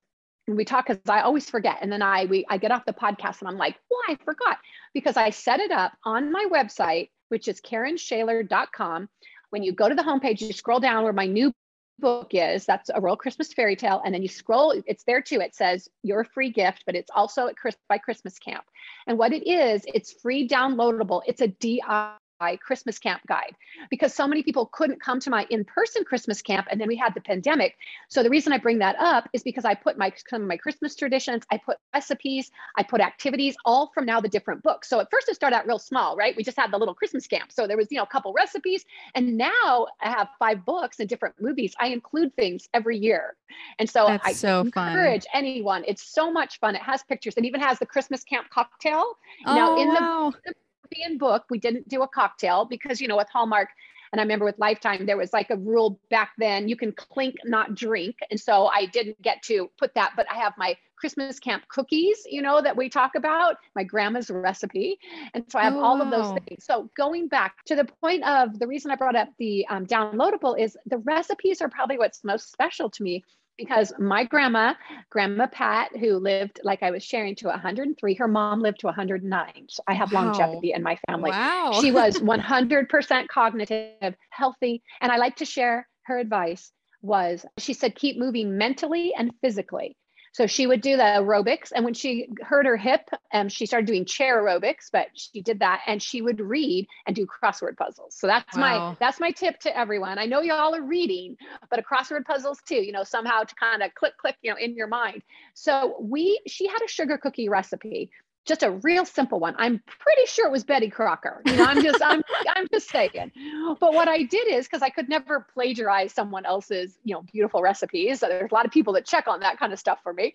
we 0.47 0.63
talk 0.63 0.87
because 0.87 1.01
I 1.09 1.21
always 1.21 1.49
forget. 1.49 1.79
And 1.81 1.91
then 1.91 2.01
I 2.01 2.25
we 2.25 2.45
I 2.49 2.57
get 2.57 2.71
off 2.71 2.85
the 2.85 2.93
podcast 2.93 3.41
and 3.41 3.49
I'm 3.49 3.57
like, 3.57 3.75
well, 3.91 3.99
I 4.07 4.15
forgot 4.23 4.57
because 4.93 5.17
I 5.17 5.29
set 5.29 5.59
it 5.59 5.71
up 5.71 5.91
on 6.05 6.31
my 6.31 6.45
website, 6.49 7.09
which 7.29 7.47
is 7.47 7.59
karenschaller.com. 7.61 9.09
When 9.49 9.63
you 9.63 9.73
go 9.73 9.89
to 9.89 9.95
the 9.95 10.03
homepage, 10.03 10.41
you 10.41 10.53
scroll 10.53 10.79
down 10.79 11.03
where 11.03 11.13
my 11.13 11.25
new 11.25 11.51
book 11.99 12.29
is. 12.31 12.65
That's 12.65 12.89
a 12.93 13.01
Royal 13.01 13.17
Christmas 13.17 13.53
fairy 13.53 13.75
tale. 13.75 14.01
And 14.05 14.13
then 14.13 14.21
you 14.21 14.27
scroll, 14.27 14.73
it's 14.85 15.03
there 15.03 15.21
too. 15.21 15.41
It 15.41 15.55
says 15.55 15.89
your 16.03 16.23
free 16.23 16.51
gift, 16.51 16.83
but 16.85 16.95
it's 16.95 17.09
also 17.13 17.47
at 17.47 17.57
Chris 17.57 17.75
by 17.89 17.97
Christmas 17.97 18.39
Camp. 18.39 18.63
And 19.07 19.17
what 19.17 19.33
it 19.33 19.47
is, 19.47 19.83
it's 19.93 20.13
free 20.13 20.47
downloadable. 20.47 21.21
It's 21.27 21.41
a 21.41 21.47
DIY 21.47 22.17
Christmas 22.61 22.99
camp 22.99 23.21
guide 23.27 23.55
because 23.89 24.13
so 24.13 24.27
many 24.27 24.43
people 24.43 24.67
couldn't 24.71 25.01
come 25.01 25.19
to 25.19 25.29
my 25.29 25.45
in-person 25.49 26.03
Christmas 26.03 26.41
camp 26.41 26.67
and 26.69 26.79
then 26.79 26.87
we 26.87 26.95
had 26.95 27.13
the 27.13 27.21
pandemic. 27.21 27.75
So 28.09 28.23
the 28.23 28.29
reason 28.29 28.53
I 28.53 28.57
bring 28.57 28.79
that 28.79 28.95
up 28.99 29.27
is 29.33 29.43
because 29.43 29.65
I 29.65 29.73
put 29.73 29.97
my 29.97 30.13
some 30.29 30.43
of 30.43 30.47
my 30.47 30.57
Christmas 30.57 30.95
traditions, 30.95 31.43
I 31.51 31.57
put 31.57 31.77
recipes, 31.93 32.51
I 32.77 32.83
put 32.83 33.01
activities 33.01 33.55
all 33.65 33.91
from 33.93 34.05
now 34.05 34.21
the 34.21 34.29
different 34.29 34.63
books. 34.63 34.87
So 34.87 34.99
at 34.99 35.09
first 35.09 35.29
it 35.29 35.35
started 35.35 35.55
out 35.55 35.67
real 35.67 35.79
small, 35.79 36.15
right? 36.15 36.35
We 36.35 36.43
just 36.43 36.57
had 36.57 36.71
the 36.71 36.77
little 36.77 36.93
Christmas 36.93 37.27
camp. 37.27 37.51
So 37.51 37.67
there 37.67 37.77
was, 37.77 37.87
you 37.89 37.97
know, 37.97 38.03
a 38.03 38.07
couple 38.07 38.33
recipes 38.33 38.85
and 39.15 39.37
now 39.37 39.87
I 40.01 40.09
have 40.09 40.29
five 40.39 40.65
books 40.65 40.99
and 40.99 41.09
different 41.09 41.35
movies. 41.41 41.73
I 41.79 41.87
include 41.87 42.35
things 42.35 42.69
every 42.73 42.97
year. 42.97 43.35
And 43.79 43.89
so 43.89 44.05
That's 44.07 44.25
I 44.25 44.33
so 44.33 44.61
encourage 44.61 45.23
fun. 45.23 45.31
anyone. 45.33 45.83
It's 45.87 46.03
so 46.03 46.31
much 46.31 46.59
fun. 46.59 46.75
It 46.75 46.81
has 46.81 47.03
pictures 47.03 47.35
and 47.37 47.45
even 47.45 47.61
has 47.61 47.79
the 47.79 47.85
Christmas 47.85 48.23
camp 48.23 48.49
cocktail. 48.49 49.17
Oh, 49.45 49.55
now 49.55 49.77
in 49.77 49.87
wow. 49.87 50.33
the 50.45 50.53
European 50.91 51.17
book, 51.17 51.45
we 51.49 51.59
didn't 51.59 51.87
do 51.87 52.01
a 52.03 52.07
cocktail 52.07 52.65
because, 52.65 53.01
you 53.01 53.07
know, 53.07 53.17
with 53.17 53.29
Hallmark, 53.29 53.69
and 54.11 54.21
I 54.21 54.23
remember 54.23 54.45
with 54.45 54.57
Lifetime, 54.57 55.05
there 55.05 55.17
was 55.17 55.33
like 55.33 55.49
a 55.49 55.57
rule 55.57 55.99
back 56.09 56.31
then 56.37 56.69
you 56.69 56.77
can 56.77 56.93
clink, 56.93 57.35
not 57.43 57.75
drink. 57.75 58.15
And 58.31 58.39
so 58.39 58.67
I 58.67 58.85
didn't 58.85 59.21
get 59.21 59.43
to 59.43 59.69
put 59.77 59.93
that, 59.95 60.13
but 60.15 60.25
I 60.31 60.35
have 60.35 60.53
my 60.57 60.77
Christmas 60.95 61.39
camp 61.39 61.67
cookies, 61.67 62.25
you 62.25 62.41
know, 62.41 62.61
that 62.61 62.75
we 62.75 62.89
talk 62.89 63.15
about, 63.15 63.57
my 63.75 63.83
grandma's 63.83 64.31
recipe. 64.31 64.97
And 65.33 65.43
so 65.49 65.59
I 65.59 65.63
have 65.63 65.75
oh, 65.75 65.83
all 65.83 66.01
of 66.01 66.09
those 66.09 66.39
things. 66.47 66.63
So 66.63 66.89
going 66.95 67.27
back 67.27 67.63
to 67.65 67.75
the 67.75 67.85
point 67.85 68.23
of 68.23 68.57
the 68.57 68.65
reason 68.65 68.91
I 68.91 68.95
brought 68.95 69.15
up 69.15 69.29
the 69.37 69.67
um, 69.67 69.85
downloadable 69.85 70.57
is 70.57 70.77
the 70.85 70.97
recipes 70.99 71.61
are 71.61 71.69
probably 71.69 71.97
what's 71.97 72.23
most 72.23 72.51
special 72.51 72.89
to 72.91 73.03
me 73.03 73.23
because 73.57 73.93
my 73.99 74.23
grandma, 74.23 74.73
Grandma 75.09 75.47
Pat, 75.47 75.95
who 75.97 76.15
lived, 76.17 76.59
like 76.63 76.83
I 76.83 76.91
was 76.91 77.03
sharing, 77.03 77.35
to 77.35 77.47
103, 77.47 78.13
her 78.15 78.27
mom 78.27 78.61
lived 78.61 78.79
to 78.81 78.87
109. 78.87 79.65
So 79.69 79.83
I 79.87 79.93
have 79.93 80.11
Wow. 80.11 80.25
longevity 80.25 80.73
in 80.73 80.83
my 80.83 80.97
family. 81.09 81.31
Wow. 81.31 81.71
She 81.81 81.91
was 81.91 82.15
100% 82.19 83.27
cognitive, 83.27 84.15
healthy. 84.29 84.83
And 85.01 85.11
I 85.11 85.17
like 85.17 85.35
to 85.37 85.45
share 85.45 85.87
her 86.03 86.17
advice 86.19 86.71
was 87.01 87.45
she 87.57 87.73
said, 87.73 87.95
keep 87.95 88.17
moving 88.17 88.57
mentally 88.57 89.13
and 89.17 89.31
physically. 89.41 89.95
So 90.37 90.45
she 90.45 90.67
would 90.67 90.81
do 90.81 90.97
the 90.97 91.01
aerobics. 91.01 91.71
And 91.73 91.83
when 91.83 91.95
she 91.95 92.29
hurt 92.43 92.67
her 92.67 92.77
hip, 92.77 93.09
um, 93.33 93.49
she 93.49 93.65
started 93.65 93.87
doing 93.87 94.05
chair 94.05 94.39
aerobics, 94.43 94.91
but 94.93 95.07
she 95.15 95.41
did 95.41 95.61
that 95.61 95.81
and 95.87 95.99
she 95.99 96.21
would 96.21 96.39
read 96.39 96.87
and 97.07 97.15
do 97.15 97.25
crossword 97.25 97.75
puzzles. 97.75 98.15
So 98.15 98.27
that's 98.27 98.55
Wow. 98.55 98.61
my 98.61 98.97
that's 98.99 99.19
my 99.19 99.31
tip 99.31 99.59
to 99.61 99.75
everyone. 99.75 100.19
I 100.19 100.25
know 100.27 100.41
y'all 100.41 100.75
are 100.75 100.83
reading, 100.83 101.37
but 101.71 101.79
a 101.79 101.81
crossword 101.81 102.25
puzzles 102.25 102.59
too, 102.67 102.75
you 102.75 102.91
know, 102.91 103.03
somehow 103.03 103.45
to 103.45 103.55
kind 103.55 103.81
of 103.81 103.95
click, 103.95 104.15
click, 104.19 104.35
you 104.43 104.51
know, 104.51 104.57
in 104.59 104.75
your 104.75 104.85
mind. 104.85 105.23
So 105.55 105.97
we 105.99 106.39
she 106.45 106.67
had 106.67 106.83
a 106.85 106.87
sugar 106.87 107.17
cookie 107.17 107.49
recipe 107.49 108.11
just 108.47 108.63
a 108.63 108.71
real 108.71 109.05
simple 109.05 109.39
one. 109.39 109.55
I'm 109.57 109.81
pretty 109.99 110.25
sure 110.25 110.47
it 110.47 110.51
was 110.51 110.63
Betty 110.63 110.89
Crocker. 110.89 111.41
You 111.45 111.55
know, 111.55 111.65
I'm 111.65 111.83
just 111.83 112.01
I'm 112.03 112.21
I'm 112.55 112.67
just 112.71 112.89
saying. 112.89 113.31
But 113.79 113.93
what 113.93 114.07
I 114.07 114.23
did 114.23 114.47
is 114.47 114.65
because 114.65 114.81
I 114.81 114.89
could 114.89 115.09
never 115.09 115.45
plagiarize 115.53 116.13
someone 116.13 116.45
else's, 116.45 116.97
you 117.03 117.13
know, 117.13 117.21
beautiful 117.21 117.61
recipes. 117.61 118.19
So 118.19 118.27
there's 118.27 118.51
a 118.51 118.53
lot 118.53 118.65
of 118.65 118.71
people 118.71 118.93
that 118.93 119.05
check 119.05 119.27
on 119.27 119.41
that 119.41 119.59
kind 119.59 119.73
of 119.73 119.79
stuff 119.79 119.99
for 120.03 120.13
me. 120.13 120.33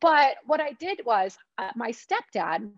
But 0.00 0.36
what 0.46 0.60
I 0.60 0.72
did 0.72 1.02
was 1.04 1.36
uh, 1.58 1.70
my 1.74 1.92
stepdad 1.92 2.70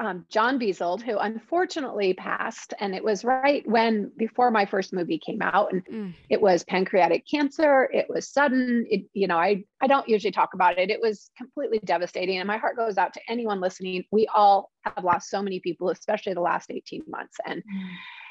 um, 0.00 0.24
John 0.30 0.58
Beazold, 0.58 1.02
who 1.02 1.18
unfortunately 1.18 2.14
passed, 2.14 2.72
and 2.78 2.94
it 2.94 3.02
was 3.02 3.24
right 3.24 3.66
when 3.68 4.12
before 4.16 4.50
my 4.50 4.64
first 4.64 4.92
movie 4.92 5.18
came 5.18 5.42
out, 5.42 5.72
and 5.72 5.84
Mm. 5.86 6.14
it 6.28 6.40
was 6.40 6.62
pancreatic 6.64 7.24
cancer. 7.28 7.90
It 7.92 8.06
was 8.08 8.28
sudden. 8.28 8.86
It, 8.90 9.06
you 9.12 9.26
know, 9.26 9.36
I 9.36 9.64
I 9.80 9.86
don't 9.86 10.08
usually 10.08 10.30
talk 10.32 10.54
about 10.54 10.78
it. 10.78 10.90
It 10.90 11.00
was 11.00 11.30
completely 11.36 11.80
devastating, 11.84 12.38
and 12.38 12.46
my 12.46 12.58
heart 12.58 12.76
goes 12.76 12.96
out 12.98 13.12
to 13.14 13.20
anyone 13.28 13.60
listening. 13.60 14.04
We 14.12 14.28
all 14.34 14.70
have 14.84 15.02
lost 15.04 15.30
so 15.30 15.42
many 15.42 15.58
people, 15.60 15.90
especially 15.90 16.34
the 16.34 16.40
last 16.40 16.70
eighteen 16.70 17.02
months, 17.08 17.36
and 17.44 17.62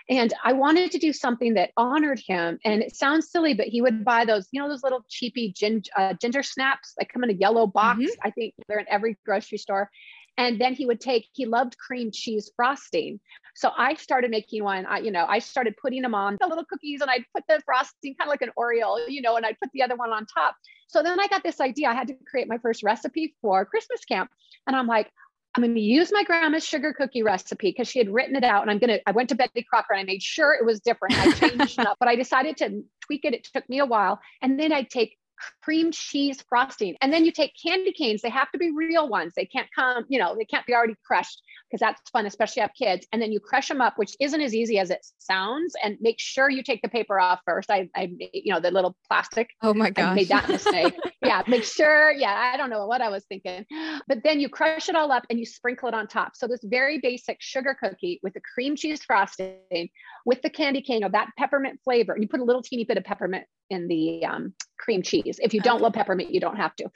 and 0.10 0.34
I 0.44 0.54
wanted 0.54 0.92
to 0.92 1.00
do 1.00 1.12
something 1.12 1.56
that 1.56 1.72
honored 1.76 2.22
him. 2.26 2.60
And 2.64 2.82
it 2.82 2.96
sounds 2.96 3.30
silly, 3.30 3.54
but 3.54 3.68
he 3.68 3.82
would 3.82 4.06
buy 4.06 4.24
those, 4.24 4.48
you 4.54 4.62
know, 4.62 4.70
those 4.70 4.82
little 4.84 5.04
cheapy 5.10 5.52
ginger, 5.52 5.92
uh, 5.98 6.14
ginger 6.14 6.44
snaps 6.44 6.94
that 6.98 7.10
come 7.10 7.26
in 7.26 7.30
a 7.30 7.34
yellow 7.34 7.68
box. 7.68 8.00
Mhm. 8.00 8.08
I 8.24 8.32
think 8.32 8.54
they're 8.70 8.80
in 8.80 8.86
every 8.90 9.18
grocery 9.26 9.58
store. 9.58 9.92
And 10.38 10.62
then 10.62 10.74
he 10.74 10.86
would 10.86 11.02
take, 11.02 11.28
he 11.34 11.46
loved 11.46 11.78
cream 11.78 12.12
cheese 12.12 12.52
frosting. 12.56 13.20
So 13.56 13.72
I 13.76 13.96
started 13.96 14.30
making 14.30 14.64
one, 14.64 14.86
I, 14.86 15.00
you 15.00 15.12
know, 15.12 15.26
I 15.28 15.40
started 15.40 15.76
putting 15.82 16.04
them 16.04 16.14
on 16.14 16.38
the 16.40 16.48
little 16.48 16.66
cookies 16.66 17.02
and 17.02 17.10
I'd 17.10 17.26
put 17.36 17.44
the 17.50 17.60
frosting 17.66 18.14
kind 18.16 18.28
of 18.28 18.32
like 18.32 18.44
an 18.44 18.52
Oreo, 18.58 19.00
you 19.08 19.22
know, 19.22 19.36
and 19.36 19.46
I'd 19.46 19.60
put 19.60 19.72
the 19.74 19.82
other 19.82 19.96
one 19.96 20.12
on 20.12 20.28
top. 20.28 20.56
So 20.88 21.02
then 21.02 21.20
I 21.20 21.28
got 21.28 21.44
this 21.44 21.60
idea. 21.60 21.90
I 21.90 21.96
had 21.96 22.08
to 22.08 22.14
create 22.30 22.48
my 22.48 22.60
first 22.60 22.84
recipe 22.84 23.36
for 23.42 23.66
Christmas 23.66 24.06
camp. 24.06 24.30
And 24.68 24.76
I'm 24.76 24.86
like, 24.86 25.12
I'm 25.56 25.64
going 25.64 25.74
to 25.74 25.82
use 25.82 26.12
my 26.12 26.24
grandma's 26.24 26.64
sugar 26.64 26.94
cookie 26.94 27.24
recipe 27.24 27.70
because 27.70 27.88
she 27.88 27.98
had 27.98 28.10
written 28.10 28.36
it 28.36 28.44
out. 28.44 28.62
And 28.62 28.70
I'm 28.70 28.78
going 28.78 28.92
to, 28.92 29.10
I 29.10 29.12
went 29.12 29.30
to 29.30 29.36
Betty 29.36 29.66
Crocker 29.68 29.94
and 29.94 30.02
I 30.02 30.04
made 30.04 30.22
sure 30.22 30.54
it 30.54 30.64
was 30.64 30.80
different. 30.80 31.18
I 31.18 31.32
changed 31.32 31.80
it 31.80 31.88
up, 31.88 31.98
but 32.00 32.08
I 32.08 32.16
decided 32.16 32.58
to 32.58 32.84
tweak 33.02 33.26
it. 33.26 33.34
It 33.34 33.48
took 33.52 33.68
me 33.68 33.80
a 33.80 33.86
while. 33.86 34.20
And 34.44 34.60
then 34.60 34.72
I'd 34.72 34.92
take 34.92 35.18
cream 35.62 35.92
cheese 35.92 36.44
frosting. 36.48 36.96
And 37.02 37.12
then 37.12 37.26
you 37.26 37.32
take 37.32 37.54
candy 37.62 37.92
canes. 37.92 38.22
They 38.22 38.30
have 38.30 38.52
to 38.52 38.58
be 38.58 38.72
real 38.72 39.08
ones. 39.08 39.34
They 39.36 39.46
can't 39.46 39.68
come, 39.76 40.06
you 40.08 40.20
know, 40.20 40.36
they 40.36 40.46
can't 40.46 40.66
be 40.66 40.74
already 40.74 40.96
crushed 41.06 41.42
because 41.70 41.80
that's 41.80 42.10
fun, 42.12 42.26
especially 42.26 42.62
have 42.62 42.72
kids. 42.78 43.06
And 43.12 43.22
then 43.22 43.32
you 43.32 43.40
crush 43.40 43.68
them 43.68 43.82
up, 43.82 43.94
which 43.98 44.16
isn't 44.20 44.40
as 44.42 44.56
easy 44.56 44.80
as 44.80 44.90
it 44.90 45.06
sounds. 45.18 45.76
And 45.84 45.98
make 46.00 46.20
sure 46.20 46.50
you 46.50 46.64
take 46.64 46.82
the 46.82 46.88
paper 46.90 47.20
off 47.20 47.42
first. 47.46 47.70
I, 47.70 47.90
I 47.96 48.12
you 48.34 48.54
know, 48.54 48.60
the 48.60 48.72
little 48.72 48.96
plastic 49.08 49.50
Oh 49.62 49.74
my 49.74 49.88
I 49.88 50.02
gosh. 50.02 50.16
made 50.16 50.30
that 50.30 50.50
mistake. 50.50 50.94
yeah, 51.22 51.44
make 51.48 51.64
sure. 51.64 52.12
Yeah, 52.12 52.52
I 52.54 52.58
don't 52.58 52.70
know 52.70 52.86
what 52.88 53.02
I 53.02 53.10
was 53.10 53.26
thinking. 53.26 53.66
But 54.08 54.20
then 54.24 54.40
you 54.40 54.50
crush 54.50 54.88
it 54.90 54.96
all 54.96 55.12
up 55.12 55.26
and 55.30 55.40
you 55.40 55.46
sprinkle 55.46 55.88
it 55.90 55.94
on 55.94 56.08
top. 56.08 56.36
So 56.36 56.48
this 56.48 56.62
very 56.64 57.00
basic 57.00 57.38
sugar 57.42 57.76
cookie 57.82 58.20
with 58.24 58.34
the 58.34 58.42
cream 58.54 58.76
cheese 58.76 59.04
frosting, 59.04 59.90
with 60.26 60.42
the 60.42 60.50
candy 60.50 60.82
cane 60.82 61.04
of 61.04 61.12
that 61.14 61.30
peppermint 61.38 61.80
flavor. 61.84 62.14
And 62.14 62.24
you 62.24 62.30
put 62.30 62.40
a 62.40 62.44
little 62.46 62.62
teeny 62.62 62.86
bit 62.86 62.98
of 62.98 63.04
peppermint 63.04 63.46
in 63.70 63.88
the 63.88 64.26
um, 64.26 64.54
cream 64.80 65.02
cheese. 65.02 65.40
If 65.42 65.54
you 65.54 65.62
don't 65.62 65.76
Okay. 65.78 65.84
love 65.84 65.94
peppermint, 65.94 66.32
you 66.32 66.40
don't 66.40 66.58
have 66.58 66.76
to. 66.78 66.90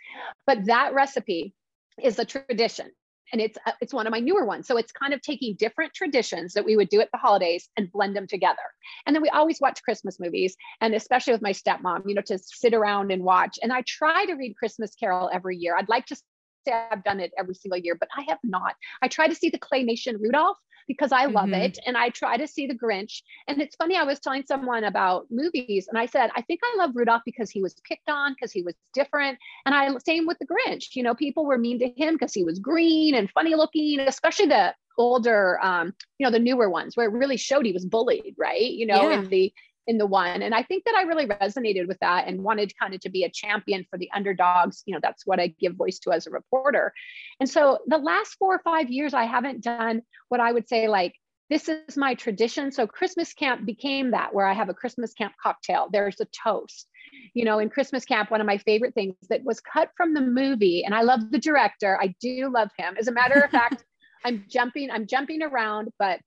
But 0.47 0.65
that 0.65 0.93
recipe 0.93 1.53
is 2.01 2.17
a 2.19 2.25
tradition. 2.25 2.91
And 3.32 3.41
it's 3.41 3.58
uh, 3.65 3.72
it's 3.82 3.94
one 3.94 4.08
of 4.08 4.12
my 4.12 4.20
newer 4.20 4.46
ones. 4.46 4.67
So 4.67 4.78
it's 4.78 4.91
kind 4.91 5.13
of 5.13 5.22
taking 5.22 5.56
different 5.56 5.94
traditions 5.94 6.54
that 6.54 6.65
we 6.65 6.76
would 6.76 6.89
do 6.89 7.02
at 7.02 7.10
the 7.12 7.17
holidays 7.17 7.70
and 7.78 7.91
blend 7.91 8.15
them 8.15 8.28
together. 8.28 8.58
And 9.06 9.15
then 9.15 9.22
we 9.22 9.30
always 9.30 9.60
watch 9.62 9.82
Christmas 9.84 10.20
movies 10.20 10.56
and 10.82 10.94
especially 10.94 11.34
with 11.34 11.41
my 11.41 11.54
stepmom, 11.54 12.04
you 12.08 12.15
know, 12.15 12.22
to 12.22 12.39
sit 12.39 12.74
around 12.74 13.12
and 13.12 13.24
watch. 13.24 13.58
And 13.62 13.72
I 13.72 13.84
try 13.88 14.26
to 14.26 14.34
read 14.34 14.56
Christmas 14.58 14.96
Carol 14.96 15.30
every 15.34 15.58
year. 15.58 15.76
I'd 15.78 15.89
like 15.89 16.06
to 16.08 16.15
say 16.15 16.74
I've 16.74 17.04
done 17.04 17.20
it 17.20 17.32
every 17.38 17.56
single 17.56 17.80
year, 17.80 17.96
but 18.00 18.10
I 18.15 18.24
have 18.28 18.39
not. 18.44 18.76
I 19.02 19.08
try 19.08 19.28
to 19.28 19.36
see 19.36 19.50
the 19.50 19.60
claymation 19.60 20.20
Rudolph 20.20 20.58
because 20.91 21.12
I 21.13 21.25
love 21.25 21.49
Mhm. 21.49 21.63
it 21.65 21.80
and 21.86 21.95
I 21.97 22.10
try 22.10 22.36
to 22.38 22.47
see 22.47 22.67
the 22.67 22.77
Grinch. 22.77 23.21
And 23.47 23.62
it's 23.62 23.75
funny, 23.75 23.95
I 23.95 24.04
was 24.04 24.19
telling 24.19 24.43
someone 24.45 24.84
about 24.84 25.27
movies 25.32 25.88
and 25.88 25.97
I 25.97 26.06
said, 26.06 26.30
I 26.36 26.41
think 26.41 26.60
I 26.63 26.75
love 26.77 26.91
Rudolph 26.93 27.21
because 27.25 27.49
he 27.49 27.62
was 27.62 27.75
picked 27.88 28.10
on, 28.10 28.34
because 28.34 28.51
he 28.51 28.62
was 28.62 28.75
different. 28.93 29.38
And 29.65 29.73
I 29.73 29.89
same 30.06 30.27
with 30.27 30.38
the 30.39 30.47
Grinch. 30.47 30.95
You 30.95 31.04
know, 31.04 31.15
people 31.15 31.45
were 31.45 31.58
mean 31.58 31.80
to 31.80 31.88
him 31.95 32.15
because 32.15 32.34
he 32.34 32.43
was 32.43 32.60
green 32.60 33.15
and 33.15 33.32
funny 33.32 33.56
looking, 33.56 33.99
especially 34.01 34.47
the 34.47 34.73
older, 34.97 35.60
um, 35.63 35.93
you 36.19 36.25
know, 36.25 36.32
the 36.32 36.39
newer 36.39 36.69
ones 36.69 36.97
where 36.97 37.08
it 37.08 37.13
really 37.13 37.38
showed 37.38 37.65
he 37.65 37.71
was 37.71 37.86
bullied, 37.86 38.36
right? 38.38 38.71
You 38.71 38.86
know, 38.86 39.10
Yeah. 39.10 39.21
in 39.21 39.30
the 39.30 39.54
in 39.88 39.98
the 39.98 40.06
one. 40.06 40.41
And 40.41 40.54
I 40.54 40.63
think 40.63 40.84
that 40.86 40.96
I 40.96 41.04
really 41.04 41.26
resonated 41.26 41.88
with 41.88 41.98
that 42.00 42.28
and 42.28 42.44
wanted 42.44 42.74
kind 42.80 42.94
of 42.94 43.02
to 43.02 43.10
be 43.10 43.24
a 43.24 43.30
champion 43.30 43.86
for 43.89 43.98
the 43.98 44.10
underdogs. 44.13 44.84
You 44.86 44.94
know, 44.94 45.00
that's 45.02 45.26
what 45.26 45.39
I 45.39 45.48
give 45.60 45.76
voice 45.76 46.00
to 46.00 46.12
as 46.12 46.28
a 46.28 46.32
reporter. 46.32 46.94
And 47.39 47.50
so 47.50 47.80
the 47.88 47.98
last 47.98 48.36
four 48.36 48.56
or 48.56 48.62
five 48.63 48.89
years, 48.89 49.13
I 49.13 49.26
haven't 49.26 49.63
done 49.63 50.02
what 50.30 50.39
I 50.39 50.52
would 50.52 50.70
say 50.70 50.88
like, 50.88 51.15
this 51.50 51.67
is 51.67 51.98
my 51.98 52.13
tradition. 52.13 52.72
So 52.72 52.88
Christmas 52.88 53.34
camp 53.34 53.65
became 53.65 54.12
that 54.12 54.34
where 54.34 54.46
I 54.46 54.54
have 54.54 54.70
a 54.70 54.74
Christmas 54.74 55.13
camp 55.13 55.34
cocktail. 55.41 55.89
There's 55.91 56.22
a 56.22 56.26
toast. 56.26 56.88
You 57.34 57.44
know, 57.44 57.60
in 57.60 57.70
Christmas 57.70 58.06
camp, 58.06 58.32
one 58.32 58.39
of 58.39 58.48
my 58.48 58.58
favorite 58.58 58.94
things 58.94 59.15
that 59.30 59.44
was 59.44 59.60
cut 59.60 59.89
from 59.98 60.13
the 60.13 60.22
movie, 60.22 60.86
and 60.86 60.96
I 60.96 61.02
love 61.02 61.30
the 61.30 61.39
director. 61.39 62.00
I 62.02 62.15
do 62.22 62.50
love 62.50 62.70
him. 62.78 62.96
As 62.98 63.10
a 63.10 63.12
matter 63.12 63.41
of 63.41 63.52
fact, 63.52 63.84
I'm 64.24 64.46
jumping, 64.48 64.89
I'm 64.91 65.08
jumping 65.08 65.41
around, 65.41 65.89
but 66.00 66.22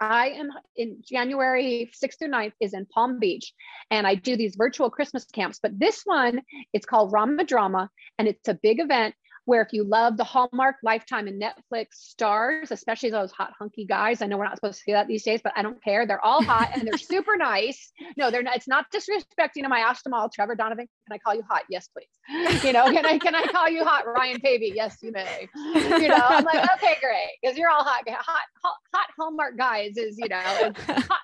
I 0.00 0.28
am 0.30 0.50
in 0.76 1.02
January 1.02 1.90
6th 2.02 2.18
through 2.18 2.28
9th 2.28 2.52
is 2.60 2.74
in 2.74 2.86
Palm 2.86 3.18
Beach 3.18 3.52
and 3.90 4.06
I 4.06 4.14
do 4.14 4.36
these 4.36 4.56
virtual 4.56 4.90
Christmas 4.90 5.24
camps. 5.24 5.58
But 5.62 5.78
this 5.78 6.02
one, 6.04 6.42
it's 6.72 6.86
called 6.86 7.12
RomaDrama 7.12 7.88
and 8.18 8.28
it's 8.28 8.48
a 8.48 8.54
big 8.54 8.80
event 8.80 9.14
where 9.46 9.62
if 9.62 9.72
you 9.72 9.84
love 9.84 10.16
the 10.16 10.24
Hallmark, 10.24 10.76
Lifetime, 10.82 11.28
and 11.28 11.40
Netflix 11.40 11.94
stars, 11.94 12.70
especially 12.70 13.10
those 13.10 13.32
hot 13.32 13.52
hunky 13.58 13.86
guys, 13.86 14.20
I 14.20 14.26
know 14.26 14.36
we're 14.36 14.44
not 14.44 14.56
supposed 14.56 14.78
to 14.78 14.84
say 14.84 14.92
that 14.92 15.06
these 15.06 15.22
days, 15.22 15.40
but 15.42 15.52
I 15.56 15.62
don't 15.62 15.82
care. 15.82 16.06
They're 16.06 16.24
all 16.24 16.42
hot 16.42 16.70
and 16.74 16.86
they're 16.86 16.98
super 16.98 17.36
nice. 17.36 17.92
No, 18.16 18.30
they're 18.30 18.42
not. 18.42 18.56
It's 18.56 18.68
not 18.68 18.86
disrespecting 18.92 19.64
I 19.70 19.80
asked 19.80 20.04
them 20.04 20.14
all. 20.14 20.28
Trevor 20.28 20.54
Donovan. 20.54 20.86
Can 21.08 21.14
I 21.14 21.18
call 21.18 21.34
you 21.34 21.42
hot? 21.48 21.62
Yes, 21.70 21.88
please. 21.88 22.64
You 22.64 22.72
know, 22.72 22.86
can 22.92 23.06
I 23.06 23.18
can 23.18 23.34
I 23.34 23.44
call 23.46 23.68
you 23.68 23.84
hot, 23.84 24.06
Ryan 24.06 24.40
Pavey? 24.40 24.72
Yes, 24.74 24.98
you 25.02 25.12
may. 25.12 25.48
You 25.74 26.08
know, 26.08 26.18
I'm 26.20 26.44
like, 26.44 26.68
okay, 26.76 26.96
great, 27.00 27.38
because 27.40 27.56
you're 27.56 27.70
all 27.70 27.84
hot, 27.84 28.08
hot, 28.08 28.24
hot, 28.62 28.76
hot 28.94 29.06
Hallmark 29.18 29.56
guys. 29.56 29.96
Is 29.96 30.18
you 30.18 30.28
know, 30.28 30.36
hot 30.38 31.20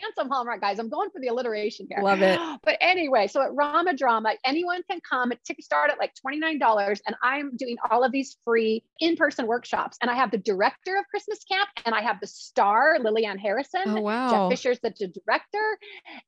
handsome 0.00 0.28
Hallmark 0.28 0.60
guys. 0.60 0.78
I'm 0.78 0.88
going 0.88 1.10
for 1.10 1.20
the 1.20 1.28
alliteration 1.28 1.86
here. 1.88 2.02
Love 2.02 2.22
it. 2.22 2.38
But 2.62 2.76
anyway, 2.80 3.26
so 3.26 3.42
at 3.42 3.50
RomaDrama, 3.52 4.34
anyone 4.44 4.82
can 4.88 5.00
come. 5.08 5.32
Tickets 5.44 5.66
start 5.66 5.90
at 5.90 5.98
like 5.98 6.12
$29. 6.26 7.00
And 7.06 7.16
I'm 7.22 7.56
doing 7.56 7.76
all 7.90 8.04
of 8.04 8.12
these 8.12 8.36
free 8.44 8.84
in-person 9.00 9.46
workshops. 9.46 9.96
And 10.02 10.10
I 10.10 10.14
have 10.14 10.30
the 10.30 10.38
director 10.38 10.96
of 10.98 11.06
Christmas 11.08 11.42
Camp 11.44 11.68
and 11.84 11.94
I 11.94 12.02
have 12.02 12.20
the 12.20 12.26
star, 12.26 12.98
Lillian 13.00 13.38
Harrison. 13.38 13.82
Oh 13.86 14.00
wow. 14.00 14.30
Jeff 14.30 14.50
Fisher's 14.50 14.80
the 14.80 14.90
director. 14.90 15.78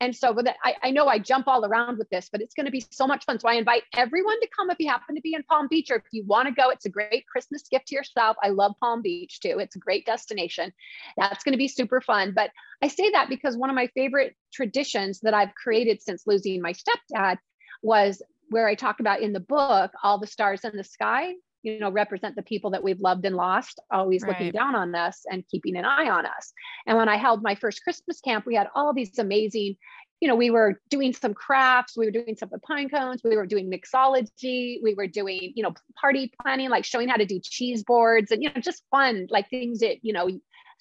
And 0.01 0.15
so 0.17 0.33
with 0.33 0.47
it, 0.47 0.57
I, 0.65 0.75
I 0.83 0.91
know 0.91 1.07
I 1.07 1.19
jump 1.19 1.49
all 1.49 1.65
around 1.65 1.99
with 1.99 2.09
this, 2.11 2.29
but 2.31 2.41
it's 2.41 2.55
going 2.55 2.67
to 2.67 2.73
be 2.73 2.85
so 2.91 3.07
much 3.07 3.25
fun. 3.25 3.39
So 3.39 3.49
I 3.49 3.55
invite 3.55 3.83
everyone 3.95 4.41
to 4.41 4.49
come 4.57 4.71
if 4.71 4.77
you 4.79 4.89
happen 4.89 5.15
to 5.15 5.21
be 5.21 5.35
in 5.35 5.43
Palm 5.45 5.69
Beach 5.69 5.91
or 5.91 5.97
if 5.97 6.05
you 6.13 6.25
want 6.25 6.49
to 6.49 6.55
go. 6.55 6.71
It's 6.71 6.87
a 6.87 6.91
great 6.91 7.27
Christmas 7.27 7.63
gift 7.71 7.89
to 7.89 7.95
yourself. 7.95 8.37
I 8.43 8.49
love 8.49 8.73
Palm 8.81 9.03
Beach 9.03 9.41
too. 9.41 9.59
It's 9.59 9.77
a 9.77 9.81
great 9.81 10.07
destination. 10.07 10.73
That's 11.17 11.45
going 11.45 11.53
to 11.53 11.59
be 11.59 11.69
super 11.69 12.01
fun. 12.01 12.33
But 12.35 12.51
I 12.83 12.89
say 12.89 13.11
that 13.11 13.29
because 13.29 13.57
one 13.63 13.71
of 13.71 13.77
my 13.77 13.87
favorite 13.95 14.35
traditions 14.53 15.21
that 15.21 15.35
I've 15.35 15.55
created 15.55 16.03
since 16.03 16.27
losing 16.27 16.61
my 16.61 16.73
stepdad 16.73 17.39
was 17.81 18.21
where 18.51 18.67
I 18.67 18.75
talk 18.75 18.99
about 18.99 19.21
in 19.21 19.33
the 19.33 19.39
book, 19.39 19.93
all 20.03 20.19
the 20.19 20.27
stars 20.27 20.65
in 20.65 20.77
the 20.77 20.83
sky, 20.83 21.35
you 21.63 21.79
know, 21.79 21.89
represent 21.89 22.35
the 22.35 22.43
people 22.43 22.73
that 22.73 22.83
we've 22.83 22.99
loved 22.99 23.25
and 23.25 23.37
lost, 23.37 23.79
always 23.89 24.27
looking 24.27 24.51
down 24.51 24.75
on 24.75 24.93
us 24.97 25.23
and 25.31 25.47
keeping 25.49 25.77
an 25.77 25.85
eye 25.85 26.09
on 26.09 26.27
us. 26.27 26.53
And 26.89 26.99
when 26.99 27.09
I 27.09 27.17
held 27.17 27.45
my 27.45 27.55
first 27.55 27.85
Christmas 27.85 28.21
camp, 28.21 28.47
we 28.47 28.57
had 28.57 28.67
all 28.75 28.93
these 28.93 29.17
amazing, 29.21 29.77
you 30.21 30.27
know, 30.27 30.35
we 30.35 30.51
were 30.51 30.81
doing 30.91 31.13
some 31.13 31.33
crafts, 31.33 31.97
we 31.97 32.05
were 32.05 32.11
doing 32.11 32.35
some 32.37 32.49
with 32.51 32.63
pine 32.63 32.89
cones, 32.89 33.21
we 33.23 33.37
were 33.37 33.47
doing 33.47 33.71
mixology, 33.71 34.79
we 34.83 34.95
were 34.97 35.07
doing, 35.07 35.53
you 35.55 35.63
know, 35.63 35.73
party 36.01 36.33
planning, 36.43 36.69
like 36.69 36.85
showing 36.85 37.09
how 37.09 37.17
to 37.17 37.27
do 37.27 37.39
cheese 37.41 37.85
boards 37.85 38.33
and, 38.33 38.43
you 38.43 38.51
know, 38.53 38.61
just 38.61 38.83
fun, 38.91 39.29
like 39.31 39.49
things 39.51 39.79
that, 39.79 39.99
you 40.03 40.13
know, 40.13 40.29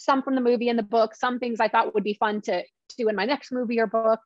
some 0.03 0.21
from 0.23 0.35
the 0.35 0.41
movie 0.41 0.69
and 0.69 0.79
the 0.79 0.83
book, 0.83 1.15
some 1.15 1.39
things 1.39 1.59
I 1.59 1.67
thought 1.67 1.93
would 1.93 2.03
be 2.03 2.13
fun 2.13 2.41
to 2.41 2.63
do 2.97 3.07
in 3.07 3.15
my 3.15 3.25
next 3.25 3.51
movie 3.51 3.79
or 3.79 3.87
book. 3.87 4.19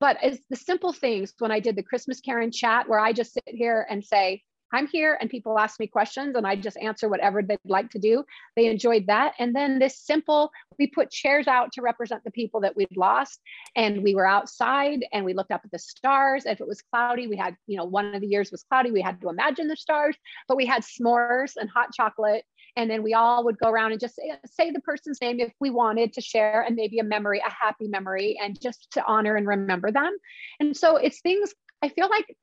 But 0.00 0.18
it's 0.22 0.44
the 0.50 0.56
simple 0.56 0.92
things 0.92 1.34
when 1.38 1.50
I 1.50 1.60
did 1.60 1.76
the 1.76 1.82
Christmas 1.82 2.20
Karen 2.20 2.50
chat 2.50 2.88
where 2.88 2.98
I 2.98 3.12
just 3.12 3.32
sit 3.32 3.44
here 3.46 3.86
and 3.88 4.04
say, 4.04 4.42
I'm 4.74 4.88
here 4.88 5.16
and 5.20 5.30
people 5.30 5.56
ask 5.56 5.78
me 5.78 5.86
questions 5.86 6.34
and 6.34 6.44
I 6.44 6.56
just 6.56 6.76
answer 6.78 7.08
whatever 7.08 7.42
they'd 7.42 7.58
like 7.64 7.90
to 7.90 8.00
do. 8.00 8.24
They 8.56 8.66
enjoyed 8.66 9.06
that. 9.06 9.34
And 9.38 9.54
then 9.54 9.78
this 9.78 10.00
simple, 10.00 10.50
we 10.80 10.88
put 10.88 11.12
chairs 11.12 11.46
out 11.46 11.70
to 11.72 11.82
represent 11.82 12.24
the 12.24 12.32
people 12.32 12.60
that 12.62 12.74
we'd 12.74 12.96
lost. 12.96 13.40
And 13.76 14.02
we 14.02 14.16
were 14.16 14.26
outside 14.26 15.04
and 15.12 15.24
we 15.24 15.32
looked 15.32 15.52
up 15.52 15.60
at 15.64 15.70
the 15.70 15.78
stars. 15.78 16.44
If 16.44 16.60
it 16.60 16.66
was 16.66 16.82
cloudy, 16.82 17.28
we 17.28 17.36
had, 17.36 17.56
you 17.68 17.76
know, 17.76 17.84
one 17.84 18.16
of 18.16 18.20
the 18.20 18.26
years 18.26 18.50
was 18.50 18.64
cloudy. 18.64 18.90
We 18.90 19.00
had 19.00 19.20
to 19.20 19.28
imagine 19.28 19.68
the 19.68 19.76
stars, 19.76 20.16
but 20.48 20.56
we 20.56 20.66
had 20.66 20.82
s'mores 20.82 21.52
and 21.56 21.70
hot 21.70 21.92
chocolate. 21.94 22.44
And 22.76 22.90
then 22.90 23.02
we 23.02 23.14
all 23.14 23.44
would 23.44 23.58
go 23.58 23.70
around 23.70 23.92
and 23.92 24.00
just 24.00 24.16
say, 24.16 24.32
say 24.46 24.70
the 24.70 24.80
person's 24.80 25.20
name 25.20 25.38
if 25.40 25.52
we 25.60 25.70
wanted 25.70 26.12
to 26.14 26.20
share 26.20 26.62
and 26.62 26.74
maybe 26.74 26.98
a 26.98 27.04
memory, 27.04 27.40
a 27.46 27.50
happy 27.50 27.86
memory, 27.88 28.38
and 28.42 28.60
just 28.60 28.90
to 28.92 29.04
honor 29.06 29.36
and 29.36 29.46
remember 29.46 29.92
them. 29.92 30.16
And 30.60 30.76
so 30.76 30.96
it's 30.96 31.20
things 31.20 31.54
I 31.82 31.88
feel 31.88 32.08
like 32.10 32.36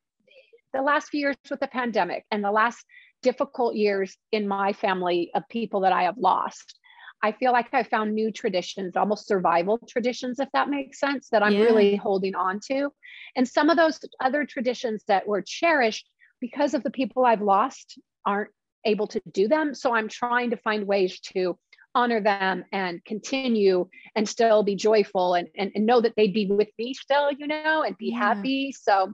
the 0.73 0.81
last 0.81 1.09
few 1.09 1.19
years 1.19 1.35
with 1.49 1.59
the 1.59 1.67
pandemic 1.67 2.25
and 2.31 2.43
the 2.43 2.51
last 2.51 2.85
difficult 3.21 3.75
years 3.75 4.17
in 4.31 4.47
my 4.47 4.73
family 4.73 5.31
of 5.35 5.43
people 5.49 5.81
that 5.81 5.91
I 5.93 6.03
have 6.03 6.17
lost. 6.17 6.79
I 7.23 7.33
feel 7.33 7.51
like 7.51 7.73
I 7.73 7.83
found 7.83 8.15
new 8.15 8.31
traditions, 8.31 8.95
almost 8.95 9.27
survival 9.27 9.79
traditions, 9.87 10.39
if 10.39 10.49
that 10.53 10.69
makes 10.69 10.99
sense, 10.99 11.29
that 11.29 11.43
I'm 11.43 11.53
Yeah. 11.53 11.65
really 11.65 11.95
holding 11.95 12.35
on 12.35 12.59
to. 12.71 12.91
And 13.35 13.47
some 13.47 13.69
of 13.69 13.77
those 13.77 13.99
other 14.19 14.45
traditions 14.45 15.03
that 15.07 15.27
were 15.27 15.43
cherished 15.45 16.09
because 16.39 16.73
of 16.73 16.81
the 16.83 16.89
people 16.89 17.25
I've 17.25 17.41
lost 17.41 17.99
aren't 18.25 18.49
able 18.85 19.07
to 19.07 19.21
do 19.31 19.47
them. 19.47 19.73
So 19.75 19.93
I'm 19.93 20.07
trying 20.07 20.49
to 20.51 20.57
find 20.57 20.85
ways 20.87 21.19
to 21.33 21.57
honor 21.93 22.21
them 22.21 22.63
and 22.71 23.03
continue 23.05 23.87
and 24.15 24.27
still 24.27 24.63
be 24.63 24.75
joyful 24.75 25.33
and, 25.33 25.47
and, 25.57 25.71
and 25.75 25.85
know 25.85 25.99
that 26.01 26.13
they'd 26.15 26.33
be 26.33 26.45
with 26.47 26.69
me 26.79 26.93
still, 26.93 27.31
you 27.31 27.47
know, 27.47 27.83
and 27.83 27.97
be 27.97 28.11
Yeah. 28.11 28.19
happy. 28.19 28.71
So 28.71 29.13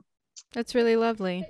That's 0.52 0.74
really 0.74 0.94
lovely. 0.96 1.44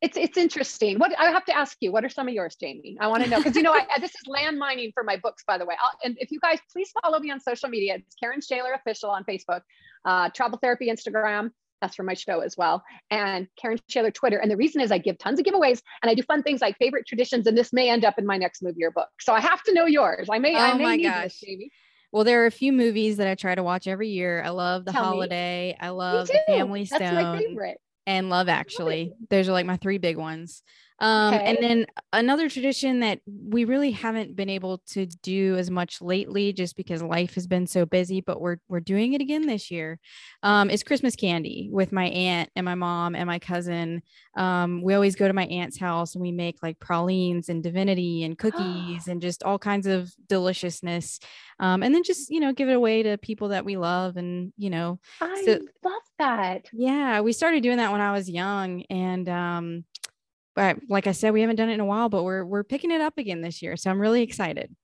it's 0.00 0.16
it's 0.16 0.36
interesting. 0.36 0.98
What 0.98 1.16
I 1.16 1.30
have 1.30 1.44
to 1.44 1.56
ask 1.56 1.76
you, 1.80 1.92
what 1.92 2.04
are 2.04 2.08
some 2.08 2.26
of 2.26 2.34
yours, 2.34 2.56
Jamie? 2.60 2.96
I 3.00 3.06
want 3.06 3.22
to 3.22 3.30
know 3.30 3.36
because 3.36 3.54
you 3.54 3.62
know 3.62 3.72
I, 3.72 3.86
this 4.00 4.10
is 4.10 4.26
land 4.26 4.58
mining 4.58 4.90
for 4.92 5.04
my 5.04 5.16
books, 5.16 5.44
by 5.46 5.56
the 5.58 5.64
way. 5.64 5.76
I'll, 5.80 5.92
and 6.04 6.16
if 6.18 6.32
you 6.32 6.40
guys 6.40 6.58
please 6.72 6.90
follow 7.00 7.20
me 7.20 7.30
on 7.30 7.38
social 7.38 7.68
media, 7.68 7.94
it's 7.94 8.16
Karen 8.16 8.40
Schaller 8.40 8.74
official 8.74 9.10
on 9.10 9.22
Facebook, 9.22 9.60
uh, 10.04 10.30
Travel 10.30 10.58
Therapy 10.60 10.88
Instagram. 10.90 11.50
That's 11.82 11.96
for 11.96 12.04
my 12.04 12.14
show 12.14 12.40
as 12.40 12.56
well, 12.56 12.82
and 13.10 13.48
Karen 13.60 13.78
Schaller 13.90 14.14
Twitter. 14.14 14.38
And 14.38 14.50
the 14.50 14.56
reason 14.56 14.80
is 14.80 14.92
I 14.92 14.98
give 14.98 15.18
tons 15.18 15.38
of 15.40 15.44
giveaways 15.44 15.82
and 16.02 16.08
I 16.10 16.14
do 16.14 16.22
fun 16.22 16.42
things 16.44 16.60
like 16.62 16.78
favorite 16.78 17.06
traditions, 17.06 17.46
and 17.46 17.58
this 17.58 17.72
may 17.72 17.90
end 17.90 18.04
up 18.04 18.18
in 18.18 18.24
my 18.24 18.36
next 18.38 18.62
movie 18.62 18.84
or 18.84 18.92
book. 18.92 19.08
So 19.20 19.34
I 19.34 19.40
have 19.40 19.62
to 19.64 19.74
know 19.74 19.84
yours. 19.86 20.28
I 20.30 20.38
may 20.38 20.54
I 20.56 20.70
Oh 20.72 20.76
may 20.78 20.84
my 20.84 20.96
need 20.96 21.02
gosh. 21.04 21.24
this, 21.24 21.40
Jamie. 21.40 21.70
Well, 22.12 22.24
there 22.24 22.42
are 22.44 22.46
a 22.46 22.50
few 22.52 22.72
movies 22.72 23.16
that 23.16 23.26
I 23.26 23.34
try 23.34 23.54
to 23.54 23.62
watch 23.62 23.86
every 23.88 24.10
year. 24.10 24.42
I 24.44 24.50
love 24.50 24.84
The 24.84 24.92
Tell 24.92 25.02
me. 25.02 25.08
Holiday. 25.08 25.76
I 25.80 25.88
love. 25.88 26.28
The 26.28 26.40
Family 26.46 26.84
Stone. 26.84 26.98
That's 27.00 27.14
my 27.14 27.38
favorite. 27.38 27.78
and 28.06 28.28
Love 28.30 28.48
Actually. 28.48 29.12
Those 29.30 29.48
are 29.48 29.52
like 29.52 29.66
my 29.66 29.76
three 29.78 29.98
big 29.98 30.18
ones. 30.18 30.62
Um, 31.02 31.34
And 31.34 31.58
then 31.60 31.86
another 32.12 32.48
tradition 32.48 33.00
that 33.00 33.18
we 33.26 33.64
really 33.64 33.90
haven't 33.90 34.36
been 34.36 34.48
able 34.48 34.78
to 34.92 35.06
do 35.06 35.56
as 35.56 35.68
much 35.68 36.00
lately, 36.00 36.52
just 36.52 36.76
because 36.76 37.02
life 37.02 37.34
has 37.34 37.48
been 37.48 37.66
so 37.66 37.84
busy, 37.84 38.20
but 38.20 38.40
we're 38.40 38.58
we're 38.68 38.78
doing 38.80 39.12
it 39.12 39.20
again 39.20 39.46
this 39.46 39.68
year. 39.70 39.98
Um, 40.44 40.70
is 40.70 40.84
Christmas 40.84 41.16
candy 41.16 41.68
with 41.72 41.90
my 41.90 42.04
aunt 42.06 42.50
and 42.54 42.64
my 42.64 42.76
mom 42.76 43.16
and 43.16 43.26
my 43.26 43.40
cousin. 43.40 44.02
Um, 44.36 44.80
we 44.80 44.94
always 44.94 45.16
go 45.16 45.26
to 45.26 45.34
my 45.34 45.46
aunt's 45.46 45.78
house 45.78 46.14
and 46.14 46.22
we 46.22 46.30
make 46.30 46.62
like 46.62 46.78
pralines 46.78 47.48
and 47.48 47.62
divinity 47.64 48.22
and 48.22 48.38
cookies 48.44 49.08
and 49.08 49.20
just 49.20 49.42
all 49.42 49.58
kinds 49.58 49.88
of 49.88 50.08
deliciousness. 50.28 51.18
Um, 51.58 51.82
and 51.82 51.92
then 51.92 52.04
just 52.04 52.30
you 52.30 52.38
know 52.38 52.52
give 52.52 52.68
it 52.68 52.76
away 52.76 53.02
to 53.02 53.18
people 53.18 53.48
that 53.48 53.64
we 53.64 53.76
love 53.76 54.16
and 54.16 54.52
you 54.56 54.70
know 54.70 55.00
I 55.20 55.42
So- 55.44 55.58
love 55.84 56.02
that. 56.20 56.68
yeah, 56.72 57.20
we 57.22 57.32
started 57.32 57.64
doing 57.64 57.78
that 57.78 57.90
when 57.90 58.00
I 58.00 58.12
was 58.12 58.30
young, 58.30 58.82
and 58.88 59.28
um, 59.28 59.84
but 60.54 60.78
like 60.88 61.06
I 61.06 61.12
said, 61.12 61.32
we 61.32 61.40
haven't 61.40 61.56
done 61.56 61.70
it 61.70 61.74
in 61.74 61.80
a 61.80 61.84
while, 61.84 62.08
but 62.08 62.24
we're 62.24 62.44
we're 62.44 62.64
picking 62.64 62.90
it 62.90 63.00
up 63.00 63.18
again 63.18 63.40
this 63.40 63.62
year, 63.62 63.76
so 63.76 63.90
I'm 63.90 64.00
really 64.00 64.22
excited. 64.22 64.74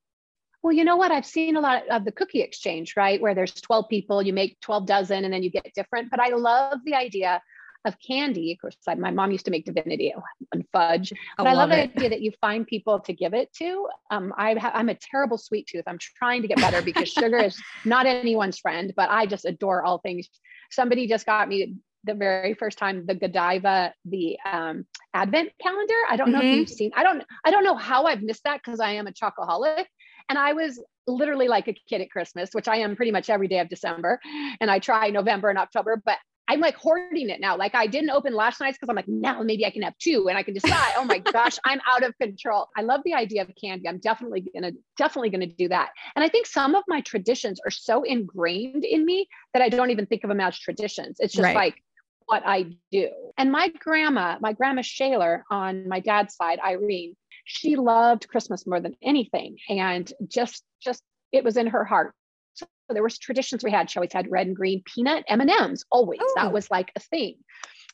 Well, 0.62 0.72
you 0.72 0.84
know 0.84 0.96
what? 0.96 1.12
I've 1.12 1.26
seen 1.26 1.56
a 1.56 1.60
lot 1.60 1.86
of 1.88 2.04
the 2.04 2.12
cookie 2.12 2.40
exchange, 2.40 2.94
right? 2.96 3.20
Where 3.20 3.34
there's 3.34 3.54
12 3.54 3.88
people, 3.88 4.22
you 4.22 4.32
make 4.32 4.60
12 4.60 4.86
dozen 4.86 5.24
and 5.24 5.32
then 5.32 5.42
you 5.42 5.50
get 5.50 5.70
different. 5.74 6.10
But 6.10 6.20
I 6.20 6.30
love 6.30 6.80
the 6.84 6.94
idea 6.94 7.40
of 7.84 7.94
candy. 8.04 8.52
Of 8.52 8.60
course, 8.60 8.76
I, 8.88 8.96
my 8.96 9.12
mom 9.12 9.30
used 9.30 9.44
to 9.44 9.52
make 9.52 9.64
divinity 9.64 10.12
and 10.52 10.64
fudge. 10.72 11.12
But 11.36 11.46
I, 11.46 11.52
love, 11.52 11.70
the 11.70 11.82
idea 11.82 12.10
that 12.10 12.22
you 12.22 12.32
find 12.40 12.66
people 12.66 12.98
to 13.00 13.12
give 13.12 13.34
it 13.34 13.52
to. 13.54 13.88
Um, 14.10 14.32
I 14.36 14.54
ha- 14.54 14.72
I'm 14.74 14.88
a 14.88 14.94
terrible 14.94 15.38
sweet 15.38 15.68
tooth. 15.68 15.84
I'm 15.86 15.98
trying 15.98 16.42
to 16.42 16.48
get 16.48 16.60
better 16.60 16.82
because 16.82 17.08
sugar 17.08 17.38
is 17.38 17.56
not 17.84 18.06
anyone's 18.06 18.58
friend, 18.58 18.92
but 18.96 19.10
I 19.10 19.26
just 19.26 19.44
adore 19.44 19.84
all 19.84 19.98
things. 19.98 20.28
Somebody 20.70 21.06
just 21.06 21.24
got 21.24 21.48
me 21.48 21.76
the 22.04 22.14
very 22.14 22.54
first 22.54 22.78
time 22.78 23.04
the 23.06 23.14
Godiva, 23.14 23.92
the 24.04 24.38
um, 24.44 24.86
advent 25.14 25.50
calendar. 25.60 25.94
I 26.08 26.16
don't 26.16 26.32
know 26.32 26.40
Mhm. 26.40 26.52
if 26.52 26.52
you've 26.52 26.68
seen, 26.68 26.90
I 26.96 27.02
don't, 27.02 27.22
I 27.44 27.50
don't 27.50 27.64
know 27.64 27.76
how 27.76 28.04
I've 28.04 28.22
missed 28.22 28.44
that 28.44 28.60
because 28.64 28.80
I 28.80 28.92
am 28.92 29.06
a 29.06 29.12
chocoholic 29.12 29.86
And 30.28 30.38
I 30.38 30.52
was 30.52 30.82
literally 31.06 31.48
like 31.48 31.68
a 31.68 31.74
kid 31.88 32.00
at 32.02 32.10
Christmas, 32.10 32.50
which 32.52 32.68
I 32.68 32.76
am 32.78 32.96
pretty 32.96 33.12
much 33.12 33.30
every 33.30 33.48
day 33.48 33.60
of 33.60 33.68
December. 33.68 34.20
And 34.60 34.70
I 34.70 34.78
try 34.78 35.08
November 35.10 35.48
and 35.48 35.58
October, 35.58 36.00
but 36.04 36.18
I'm 36.50 36.60
like 36.60 36.76
hoarding 36.76 37.28
it 37.28 37.40
now. 37.40 37.56
Like 37.58 37.74
I 37.74 37.86
didn't 37.86 38.08
open 38.10 38.34
last 38.34 38.58
night's 38.60 38.78
because 38.78 38.88
I'm 38.88 38.96
like, 38.96 39.08
now 39.08 39.42
maybe 39.42 39.66
I 39.66 39.70
can 39.70 39.82
have 39.82 39.96
two 39.98 40.28
and 40.28 40.38
I 40.38 40.42
can 40.42 40.54
decide. 40.54 40.92
oh 40.96 41.04
my 41.04 41.18
gosh, 41.32 41.58
I'm 41.64 41.80
out 41.86 42.02
of 42.02 42.16
control. 42.18 42.68
I 42.76 42.82
love 42.82 43.02
the 43.04 43.12
idea 43.14 43.42
of 43.42 43.50
candy. 43.60 43.86
I'm 43.88 43.98
definitely 43.98 44.48
gonna, 44.54 44.72
definitely 44.96 45.28
gonna 45.30 45.46
do 45.46 45.68
that. 45.68 45.90
And 46.16 46.24
I 46.24 46.28
think 46.30 46.46
some 46.46 46.74
of 46.74 46.84
my 46.88 47.02
traditions 47.02 47.60
are 47.66 47.70
so 47.70 48.02
ingrained 48.02 48.84
in 48.84 49.04
me 49.04 49.28
that 49.52 49.62
I 49.62 49.68
don't 49.68 49.90
even 49.90 50.06
think 50.06 50.24
of 50.24 50.28
them 50.28 50.40
as 50.40 50.58
traditions. 50.58 51.18
It's 51.20 51.34
just 51.34 51.44
right. 51.48 51.54
like 51.54 51.82
what 52.28 52.42
I 52.44 52.66
do. 52.92 53.08
And 53.38 53.50
my 53.50 53.68
grandma, 53.78 54.36
my 54.40 54.52
grandma 54.52 54.82
Schaller 54.82 55.42
on 55.50 55.88
my 55.88 56.00
dad's 56.00 56.36
side, 56.36 56.58
Irene, 56.64 57.16
she 57.44 57.76
loved 57.76 58.28
Christmas 58.28 58.66
more 58.66 58.80
than 58.80 58.94
anything. 59.02 59.56
And 59.70 60.12
just, 60.28 60.62
just 60.80 61.02
it 61.32 61.42
was 61.42 61.56
in 61.56 61.68
her 61.68 61.84
heart 61.84 62.14
So 62.52 62.66
there 62.90 63.02
was 63.02 63.16
traditions 63.16 63.64
we 63.64 63.70
had. 63.70 63.90
She 63.90 63.98
always 63.98 64.12
had 64.12 64.30
red 64.30 64.46
and 64.46 64.54
green 64.54 64.82
peanut 64.84 65.24
M&Ms 65.26 65.84
always. 65.90 66.20
That 66.36 66.48
oh. 66.48 66.50
was 66.50 66.70
like 66.70 66.92
a 66.96 67.00
thing. 67.00 67.36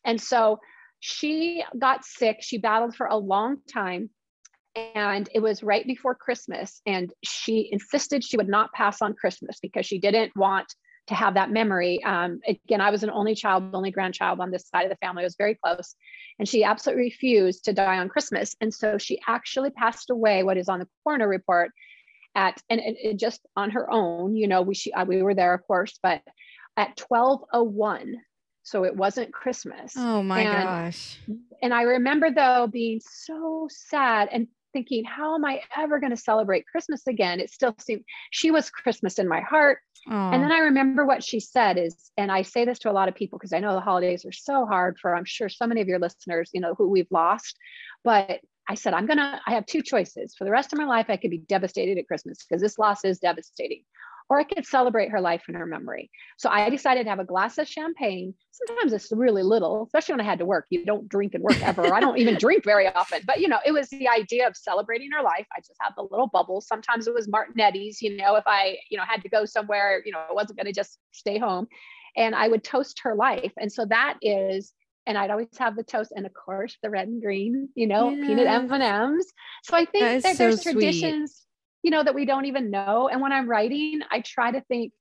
And 0.04 0.20
so 0.20 0.58
she 0.98 1.62
got 1.78 2.04
sick. 2.04 2.38
She 2.40 2.58
battled 2.58 2.96
for 2.96 3.06
a 3.06 3.16
long 3.16 3.58
time. 3.72 4.10
And 4.74 5.28
it 5.32 5.38
was 5.38 5.62
right 5.62 5.86
before 5.86 6.16
Christmas. 6.16 6.80
And 6.86 7.12
she 7.22 7.68
insisted 7.70 8.24
she 8.24 8.36
would 8.36 8.48
not 8.48 8.72
pass 8.72 9.00
on 9.00 9.14
Christmas 9.14 9.58
because 9.62 9.86
she 9.86 10.00
didn't 10.00 10.32
want 10.34 10.74
to 11.08 11.14
have 11.14 11.34
that 11.34 11.50
memory. 11.50 12.02
Um, 12.04 12.40
again, 12.46 12.80
I 12.80 12.90
was 12.90 13.02
an 13.02 13.10
only 13.10 13.34
child, 13.34 13.74
only 13.74 13.90
grandchild 13.90 14.40
on 14.40 14.50
this 14.50 14.68
side 14.68 14.84
of 14.84 14.90
the 14.90 14.96
family. 14.96 15.22
I 15.22 15.26
was 15.26 15.36
very 15.36 15.54
close. 15.54 15.94
And 16.38 16.48
she 16.48 16.64
absolutely 16.64 17.04
refused 17.04 17.64
to 17.66 17.72
die 17.72 17.98
on 17.98 18.08
Christmas. 18.08 18.56
And 18.60 18.72
so 18.72 18.98
she 18.98 19.20
actually 19.26 19.70
passed 19.70 20.10
away, 20.10 20.42
what 20.42 20.56
is 20.56 20.68
on 20.68 20.80
the 20.80 20.88
coroner 21.04 21.28
report, 21.28 21.70
at 22.34 22.60
and, 22.68 22.80
and 22.80 23.18
just 23.18 23.46
on 23.56 23.70
her 23.70 23.90
own 23.90 24.36
you 24.36 24.48
know 24.48 24.62
we 24.62 24.74
she, 24.74 24.92
uh, 24.92 25.04
we 25.04 25.22
were 25.22 25.34
there 25.34 25.54
of 25.54 25.66
course 25.66 25.98
but 26.02 26.20
at 26.76 27.00
1201 27.08 28.16
so 28.62 28.84
it 28.84 28.96
wasn't 28.96 29.32
christmas 29.32 29.94
oh 29.96 30.22
my 30.22 30.40
and, 30.40 30.64
gosh 30.64 31.18
and 31.62 31.72
i 31.72 31.82
remember 31.82 32.30
though 32.30 32.66
being 32.66 33.00
so 33.04 33.68
sad 33.70 34.28
and 34.32 34.48
thinking 34.72 35.04
how 35.04 35.34
am 35.34 35.44
i 35.44 35.60
ever 35.76 36.00
going 36.00 36.10
to 36.10 36.16
celebrate 36.16 36.66
christmas 36.66 37.06
again 37.06 37.38
it 37.40 37.50
still 37.50 37.74
seemed 37.78 38.02
she 38.30 38.50
was 38.50 38.70
christmas 38.70 39.18
in 39.18 39.28
my 39.28 39.40
heart 39.40 39.78
and 40.06 40.42
then 40.42 40.52
i 40.52 40.58
remember 40.58 41.04
what 41.06 41.22
she 41.22 41.40
said 41.40 41.78
is 41.78 42.10
and 42.16 42.30
i 42.30 42.42
say 42.42 42.64
this 42.64 42.78
to 42.78 42.90
a 42.90 42.92
lot 42.92 43.08
of 43.08 43.14
people 43.14 43.38
because 43.38 43.52
i 43.52 43.60
know 43.60 43.74
the 43.74 43.80
holidays 43.80 44.24
are 44.24 44.32
so 44.32 44.66
hard 44.66 44.98
for 45.00 45.14
i'm 45.14 45.24
sure 45.24 45.48
so 45.48 45.66
many 45.66 45.80
of 45.80 45.88
your 45.88 45.98
listeners 45.98 46.50
you 46.52 46.60
know 46.60 46.74
who 46.76 46.88
we've 46.88 47.10
lost 47.10 47.56
but 48.02 48.40
I 48.66 48.74
said, 48.74 48.94
I'm 48.94 49.06
going 49.06 49.18
to, 49.18 49.40
I 49.46 49.52
have 49.52 49.66
two 49.66 49.82
choices. 49.82 50.34
For 50.36 50.44
the 50.44 50.50
rest 50.50 50.72
of 50.72 50.78
my 50.78 50.86
life, 50.86 51.06
I 51.08 51.16
could 51.16 51.30
be 51.30 51.38
devastated 51.38 51.98
at 51.98 52.06
Christmas 52.06 52.38
because 52.38 52.62
this 52.62 52.78
loss 52.78 53.04
is 53.04 53.18
devastating, 53.18 53.82
or 54.28 54.40
I 54.40 54.44
could 54.44 54.66
celebrate 54.66 55.10
her 55.10 55.20
life 55.20 55.42
and 55.48 55.56
her 55.56 55.66
memory. 55.66 56.10
So 56.38 56.48
I 56.48 56.70
decided 56.70 57.04
to 57.04 57.10
have 57.10 57.18
a 57.18 57.24
glass 57.24 57.58
of 57.58 57.68
champagne. 57.68 58.34
Sometimes 58.50 58.92
it's 58.92 59.12
really 59.12 59.42
little, 59.42 59.84
especially 59.84 60.14
when 60.14 60.20
I 60.20 60.24
had 60.24 60.38
to 60.38 60.46
work. 60.46 60.66
You 60.70 60.84
don't 60.84 61.08
drink 61.08 61.34
and 61.34 61.42
work 61.42 61.60
ever. 61.62 61.92
I 61.92 62.00
don't 62.00 62.18
even 62.18 62.36
drink 62.38 62.64
very 62.64 62.88
often, 62.88 63.22
but 63.26 63.40
you 63.40 63.48
know, 63.48 63.58
it 63.66 63.72
was 63.72 63.88
the 63.90 64.08
idea 64.08 64.46
of 64.46 64.56
celebrating 64.56 65.10
her 65.12 65.22
life. 65.22 65.46
I 65.52 65.60
just 65.60 65.76
had 65.80 65.90
the 65.96 66.06
little 66.10 66.28
bubbles. 66.28 66.66
Sometimes 66.66 67.06
it 67.06 67.14
was 67.14 67.28
Martinelli's, 67.28 68.00
you 68.00 68.16
know, 68.16 68.36
if 68.36 68.44
I, 68.46 68.78
you 68.90 68.96
know, 68.96 69.04
had 69.06 69.22
to 69.22 69.28
go 69.28 69.44
somewhere, 69.44 70.02
you 70.04 70.12
know, 70.12 70.22
I 70.28 70.32
wasn't 70.32 70.58
going 70.58 70.66
to 70.66 70.72
just 70.72 70.98
stay 71.12 71.38
home 71.38 71.66
and 72.16 72.34
I 72.34 72.48
would 72.48 72.64
toast 72.64 73.00
her 73.02 73.14
life. 73.14 73.52
And 73.58 73.72
so 73.72 73.84
that 73.86 74.16
is 74.22 74.72
and 75.06 75.18
I'd 75.18 75.30
always 75.30 75.48
have 75.58 75.76
the 75.76 75.82
toast 75.82 76.12
and 76.16 76.24
of 76.26 76.32
course 76.32 76.76
the 76.82 76.90
red 76.90 77.08
and 77.08 77.20
green, 77.20 77.68
you 77.74 77.86
know, 77.86 78.10
peanut 78.10 78.46
M&Ms. 78.46 79.32
So 79.62 79.76
I 79.76 79.84
think 79.84 80.04
that, 80.04 80.22
that 80.22 80.38
there's 80.38 80.62
so 80.62 80.72
traditions, 80.72 81.42
you 81.84 81.90
know, 81.90 82.02
that 82.02 82.14
we 82.14 82.24
don't 82.24 82.46
even 82.46 82.70
know. 82.70 83.08
And 83.12 83.20
when 83.20 83.30
I'm 83.30 83.48
writing, 83.48 84.00
I 84.10 84.20
try 84.20 84.50
to 84.50 84.62
think, 84.62 84.92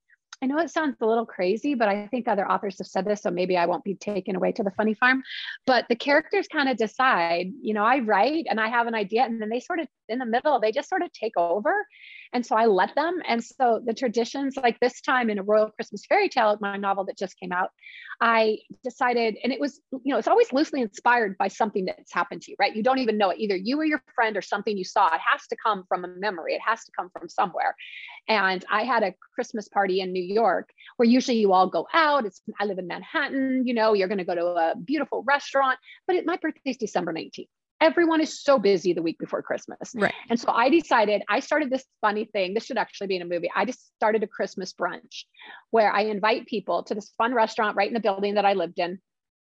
I 0.41 0.47
know 0.47 0.57
it 0.57 0.69
sounds 0.69 0.97
a 0.99 1.05
little 1.05 1.25
crazy, 1.25 1.75
but 1.75 1.87
I 1.87 2.07
think 2.07 2.27
other 2.27 2.45
authors 2.45 2.77
have 2.79 2.87
said 2.87 3.05
this, 3.05 3.21
so 3.21 3.31
maybe 3.31 3.55
I 3.55 3.65
won't 3.65 3.85
be 3.85 3.95
taken 3.95 4.35
away 4.35 4.51
to 4.51 4.63
the 4.63 4.71
funny 4.71 4.93
farm. 4.93 5.23
But 5.65 5.85
the 5.87 5.95
characters 5.95 6.49
kind 6.49 6.67
of 6.67 6.75
decide, 6.75 7.53
you 7.61 7.73
know, 7.73 7.85
I 7.85 7.99
write 7.99 8.47
and 8.49 8.59
I 8.59 8.67
have 8.67 8.87
an 8.87 8.95
idea, 8.95 9.23
and 9.23 9.41
then 9.41 9.47
they 9.47 9.61
sort 9.61 9.79
of 9.79 9.87
in 10.09 10.19
the 10.19 10.25
middle, 10.25 10.59
they 10.59 10.73
just 10.73 10.89
sort 10.89 11.03
of 11.03 11.13
take 11.13 11.37
over. 11.37 11.73
And 12.33 12.45
so 12.45 12.55
I 12.55 12.65
let 12.65 12.95
them. 12.95 13.21
And 13.27 13.43
so 13.43 13.79
the 13.85 13.93
traditions, 13.93 14.57
like 14.57 14.79
this 14.79 15.01
time 15.01 15.29
in 15.29 15.37
a 15.37 15.43
Royal 15.43 15.69
Christmas 15.69 16.05
Fairy 16.05 16.29
Tale, 16.29 16.57
my 16.59 16.77
novel 16.77 17.05
that 17.05 17.17
just 17.17 17.39
came 17.39 17.51
out, 17.51 17.69
I 18.19 18.59
decided, 18.83 19.37
and 19.43 19.53
it 19.53 19.59
was, 19.59 19.79
you 19.91 20.11
know, 20.13 20.17
it's 20.17 20.27
always 20.27 20.51
loosely 20.51 20.81
inspired 20.81 21.37
by 21.37 21.47
something 21.47 21.85
that's 21.85 22.11
happened 22.11 22.41
to 22.43 22.51
you, 22.51 22.57
right? 22.59 22.75
You 22.75 22.81
don't 22.81 22.97
even 22.97 23.17
know 23.17 23.29
it. 23.29 23.39
Either 23.39 23.55
you 23.55 23.79
or 23.79 23.85
your 23.85 24.01
friend 24.15 24.35
or 24.35 24.41
something 24.41 24.75
you 24.75 24.83
saw. 24.83 25.13
It 25.13 25.21
has 25.31 25.45
to 25.47 25.55
come 25.63 25.83
from 25.87 26.05
a 26.05 26.07
memory, 26.07 26.55
it 26.55 26.61
has 26.65 26.83
to 26.85 26.91
come 26.97 27.09
from 27.17 27.29
somewhere. 27.29 27.75
And 28.27 28.65
I 28.71 28.83
had 28.83 29.03
a 29.03 29.13
Christmas 29.35 29.67
party 29.69 30.01
in 30.01 30.11
New 30.11 30.23
York 30.23 30.69
where 30.97 31.07
usually 31.07 31.37
you 31.37 31.53
all 31.53 31.67
go 31.67 31.87
out. 31.93 32.25
It's 32.25 32.41
I 32.59 32.65
live 32.65 32.79
in 32.79 32.87
Manhattan, 32.87 33.67
you 33.67 33.73
know, 33.73 33.93
you're 33.93 34.07
going 34.07 34.17
to 34.17 34.23
go 34.23 34.35
to 34.35 34.45
a 34.45 34.73
beautiful 34.75 35.23
restaurant, 35.23 35.77
but 36.07 36.15
it, 36.15 36.25
my 36.25 36.37
birthday 36.37 36.71
is 36.71 36.77
December 36.77 37.13
19th 37.13 37.47
everyone 37.83 38.21
is 38.21 38.41
so 38.41 38.57
busy 38.57 38.93
the 38.93 39.01
week 39.01 39.19
before 39.19 39.41
Christmas. 39.41 39.91
Right. 39.93 40.13
And 40.29 40.39
so 40.39 40.51
I 40.51 40.69
decided 40.69 41.21
I 41.29 41.41
started 41.41 41.69
this 41.69 41.83
funny 41.99 42.25
thing. 42.25 42.53
This 42.53 42.65
should 42.65 42.77
actually 42.77 43.07
be 43.07 43.17
in 43.17 43.21
a 43.21 43.25
movie. 43.25 43.51
I 43.53 43.65
just 43.65 43.93
started 43.97 44.23
a 44.23 44.27
Christmas 44.27 44.73
brunch 44.73 45.25
where 45.71 45.91
I 45.91 46.03
invite 46.03 46.47
people 46.47 46.83
to 46.83 46.95
this 46.95 47.11
fun 47.17 47.33
restaurant 47.33 47.75
right 47.75 47.87
in 47.87 47.93
the 47.93 47.99
building 47.99 48.35
that 48.35 48.45
I 48.45 48.53
lived 48.53 48.79
in. 48.79 48.99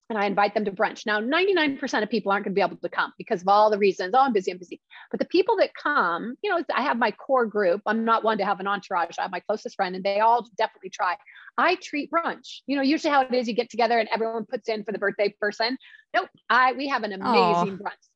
And 0.10 0.18
I 0.18 0.26
invite 0.26 0.54
them 0.54 0.64
to 0.64 0.72
brunch. 0.72 1.06
Now, 1.06 1.20
99% 1.20 2.02
of 2.02 2.10
people 2.10 2.32
aren't 2.32 2.46
going 2.46 2.56
to 2.56 2.56
be 2.56 2.62
able 2.62 2.78
to 2.78 2.88
come 2.88 3.12
because 3.18 3.42
of 3.42 3.50
all 3.50 3.70
the 3.70 3.78
reasons. 3.78 4.14
Oh, 4.16 4.20
I'm 4.20 4.32
busy, 4.32 4.52
I'm 4.52 4.58
busy. 4.58 4.80
But 5.12 5.20
the 5.20 5.26
people 5.26 5.58
that 5.58 5.72
come, 5.74 6.36
you 6.42 6.50
know, 6.50 6.64
I 6.74 6.82
have 6.82 6.98
my 6.98 7.12
core 7.12 7.46
group. 7.46 7.82
I'm 7.86 8.06
not 8.06 8.24
one 8.24 8.38
to 8.38 8.46
have 8.46 8.62
an 8.62 8.68
entourage. 8.68 9.18
I 9.20 9.24
have 9.24 9.32
my 9.32 9.42
closest 9.42 9.76
friend, 9.76 9.98
and 9.98 10.06
they 10.06 10.22
all 10.22 10.48
definitely 10.58 10.92
try. 10.92 11.18
I 11.58 11.76
treat 11.76 12.10
brunch. 12.10 12.60
You 12.68 12.78
know, 12.78 12.84
usually 12.84 13.12
how 13.12 13.24
it 13.24 13.34
is, 13.34 13.50
you 13.50 13.54
get 13.54 13.70
together 13.70 14.00
and 14.00 14.08
everyone 14.14 14.46
puts 14.46 14.70
in 14.70 14.86
for 14.86 14.94
the 14.94 14.98
birthday 14.98 15.36
person. 15.42 15.78
Nope, 16.16 16.30
I 16.50 16.72
we 16.74 16.88
have 16.88 17.04
an 17.04 17.12
amazing 17.12 17.78
Aww. 17.78 17.82
brunch 17.82 18.08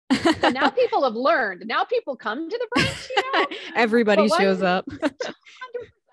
now 0.52 0.69
people 0.69 1.04
have 1.04 1.15
learned. 1.15 1.63
Now 1.65 1.84
people 1.84 2.15
come 2.15 2.50
to 2.50 2.58
the 2.58 2.82
brunch. 2.82 3.10
You 3.15 3.24
know? 3.34 3.45
Everybody 3.76 4.28
shows 4.30 4.62
up. 4.62 4.86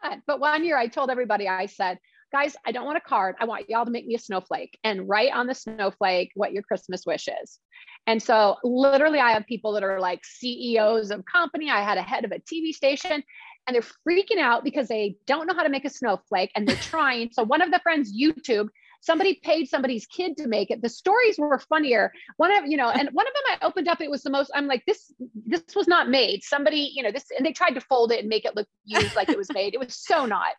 100%. 0.05 0.23
But 0.27 0.41
one 0.41 0.65
year 0.65 0.79
I 0.79 0.87
told 0.87 1.11
everybody, 1.11 1.49
I 1.49 1.67
said, 1.67 1.99
guys, 2.33 2.57
I 2.67 2.73
don't 2.73 2.85
want 2.85 2.99
a 2.99 3.09
card. 3.09 3.37
I 3.41 3.45
want 3.45 3.69
y'all 3.69 3.85
to 3.85 3.91
make 3.91 4.07
me 4.07 4.15
a 4.15 4.19
snowflake 4.19 4.79
and 4.85 5.09
write 5.09 5.33
on 5.33 5.47
the 5.47 5.55
snowflake 5.55 6.31
what 6.35 6.53
your 6.53 6.63
Christmas 6.63 7.05
wish 7.07 7.29
is. 7.43 7.59
And 8.07 8.23
so 8.23 8.57
literally 8.65 9.19
I 9.19 9.33
have 9.33 9.47
people 9.47 9.73
that 9.73 9.83
are 9.83 10.01
like 10.01 10.21
CEOs 10.25 11.11
of 11.11 11.25
company. 11.25 11.71
I 11.71 11.83
had 11.83 11.99
a 11.99 12.03
head 12.03 12.25
of 12.25 12.33
a 12.33 12.39
TV 12.39 12.73
station 12.73 13.23
and 13.67 13.75
they're 13.75 13.83
freaking 14.09 14.39
out 14.39 14.65
because 14.65 14.89
they 14.89 15.17
don't 15.27 15.47
know 15.47 15.55
how 15.55 15.63
to 15.63 15.69
make 15.69 15.85
a 15.85 15.91
snowflake 15.91 16.51
and 16.55 16.67
they're 16.67 16.77
trying. 16.77 17.31
So 17.33 17.43
one 17.43 17.61
of 17.61 17.71
the 17.71 17.81
friends 17.81 18.17
YouTube 18.19 18.69
somebody 19.01 19.41
paid 19.43 19.69
somebody's 19.69 20.07
kid 20.07 20.37
to 20.39 20.49
make 20.49 20.71
it. 20.71 20.83
The 20.83 20.89
stories 20.89 21.39
were 21.39 21.59
funnier. 21.59 22.13
One 22.37 22.57
of 22.57 22.67
you 22.67 22.77
know 22.77 22.91
and 22.91 23.09
one 23.13 23.27
of 23.27 23.33
them 23.35 23.59
i 23.61 23.67
opened 23.67 23.89
up 23.89 24.01
it 24.01 24.11
was 24.11 24.23
the 24.23 24.31
most 24.31 24.51
i'm 24.55 24.67
like 24.67 24.85
this 24.87 25.13
this 25.47 25.63
was 25.75 25.87
not 25.87 26.09
made. 26.09 26.43
Somebody 26.43 26.91
you 26.95 27.03
know 27.03 27.11
this 27.11 27.27
and 27.37 27.45
they 27.45 27.53
tried 27.53 27.73
to 27.73 27.81
fold 27.81 28.13
it 28.13 28.21
and 28.21 28.29
make 28.29 28.45
it 28.45 28.57
look 28.57 28.69
used 28.85 29.17
like 29.17 29.29
it 29.29 29.39
was 29.39 29.53
made. 29.53 29.75
It 29.75 29.81
was 29.81 29.95
so 29.95 30.27
not. 30.27 30.53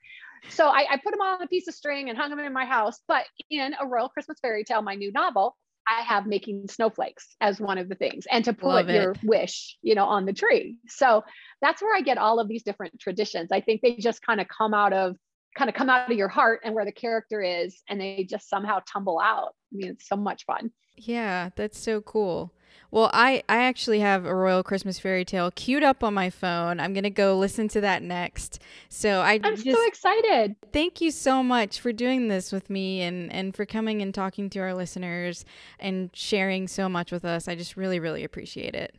So 0.50 0.68
I, 0.68 0.86
I 0.90 0.98
put 1.04 1.12
them 1.12 1.22
on 1.22 1.42
a 1.42 1.48
piece 1.48 1.68
of 1.68 1.74
string 1.74 2.10
and 2.10 2.18
hung 2.18 2.30
them 2.30 2.40
in 2.40 2.54
my 2.54 2.66
house 2.66 3.02
but 3.08 3.26
in 3.50 3.74
a 3.80 3.86
royal 3.86 4.08
christmas 4.08 4.40
fairy 4.42 4.64
tale 4.64 4.82
my 4.82 4.96
new 4.96 5.12
novel 5.12 5.58
I 5.90 6.02
have 6.04 6.28
making 6.28 6.68
snowflakes 6.68 7.36
as 7.42 7.60
one 7.60 7.78
of 7.80 7.90
the 7.90 7.96
things 7.96 8.28
and 8.32 8.46
to 8.46 8.54
put 8.54 8.88
your 8.88 9.16
wish, 9.24 9.78
you 9.82 9.96
know, 9.96 10.06
on 10.06 10.26
the 10.26 10.34
tree. 10.34 10.78
So 10.88 11.24
that's 11.62 11.82
where 11.82 11.96
I 11.96 12.02
get 12.02 12.20
all 12.20 12.40
of 12.40 12.48
these 12.48 12.64
different 12.64 13.00
traditions. 13.00 13.52
I 13.52 13.62
think 13.62 13.82
they 13.82 13.96
just 13.96 14.22
kind 14.22 14.40
of 14.40 14.48
come 14.48 14.74
out 14.74 14.94
of 14.94 15.16
kind 15.56 15.70
of 15.70 15.76
come 15.76 15.90
out 15.90 16.10
of 16.10 16.18
your 16.18 16.28
heart 16.28 16.62
and 16.64 16.74
where 16.74 16.86
the 16.86 16.92
character 16.92 17.42
is 17.42 17.82
and 17.90 18.00
they 18.00 18.26
just 18.30 18.50
somehow 18.50 18.80
tumble 18.92 19.20
out. 19.20 19.56
I 19.74 19.76
mean, 19.76 19.92
it's 19.92 20.08
so 20.08 20.16
much 20.16 20.46
fun. 20.46 20.72
Yeah, 20.96 21.50
that's 21.56 21.80
so 21.80 22.02
cool. 22.02 22.54
Well, 22.92 23.12
I 23.14 23.44
I 23.48 23.58
actually 23.58 24.00
have 24.00 24.26
a 24.26 24.34
Royal 24.34 24.64
Christmas 24.64 24.98
Fairy 24.98 25.24
Tale 25.24 25.52
queued 25.52 25.84
up 25.84 26.04
on 26.04 26.14
my 26.14 26.30
phone. 26.30 26.80
I'm 26.80 26.94
gonna 26.94 27.12
go 27.12 27.38
listen 27.38 27.68
to 27.70 27.82
that 27.82 28.02
next. 28.02 28.60
So 28.90 29.22
I 29.22 29.40
I'm 29.44 29.56
just, 29.56 29.70
so 29.70 29.88
excited. 29.88 30.56
Thank 30.74 31.00
you 31.00 31.12
so 31.12 31.44
much 31.44 31.80
for 31.80 31.94
doing 31.94 32.30
this 32.30 32.52
with 32.52 32.70
me 32.70 33.02
and 33.02 33.32
and 33.32 33.56
for 33.56 33.66
coming 33.66 34.02
and 34.02 34.14
talking 34.14 34.50
to 34.52 34.60
our 34.60 34.74
listeners 34.74 35.46
and 35.80 36.10
sharing 36.14 36.68
so 36.68 36.90
much 36.90 37.12
with 37.12 37.26
us. 37.26 37.48
I 37.48 37.56
just 37.56 37.78
really 37.78 38.00
really 38.00 38.24
appreciate 38.24 38.74
it. 38.74 38.96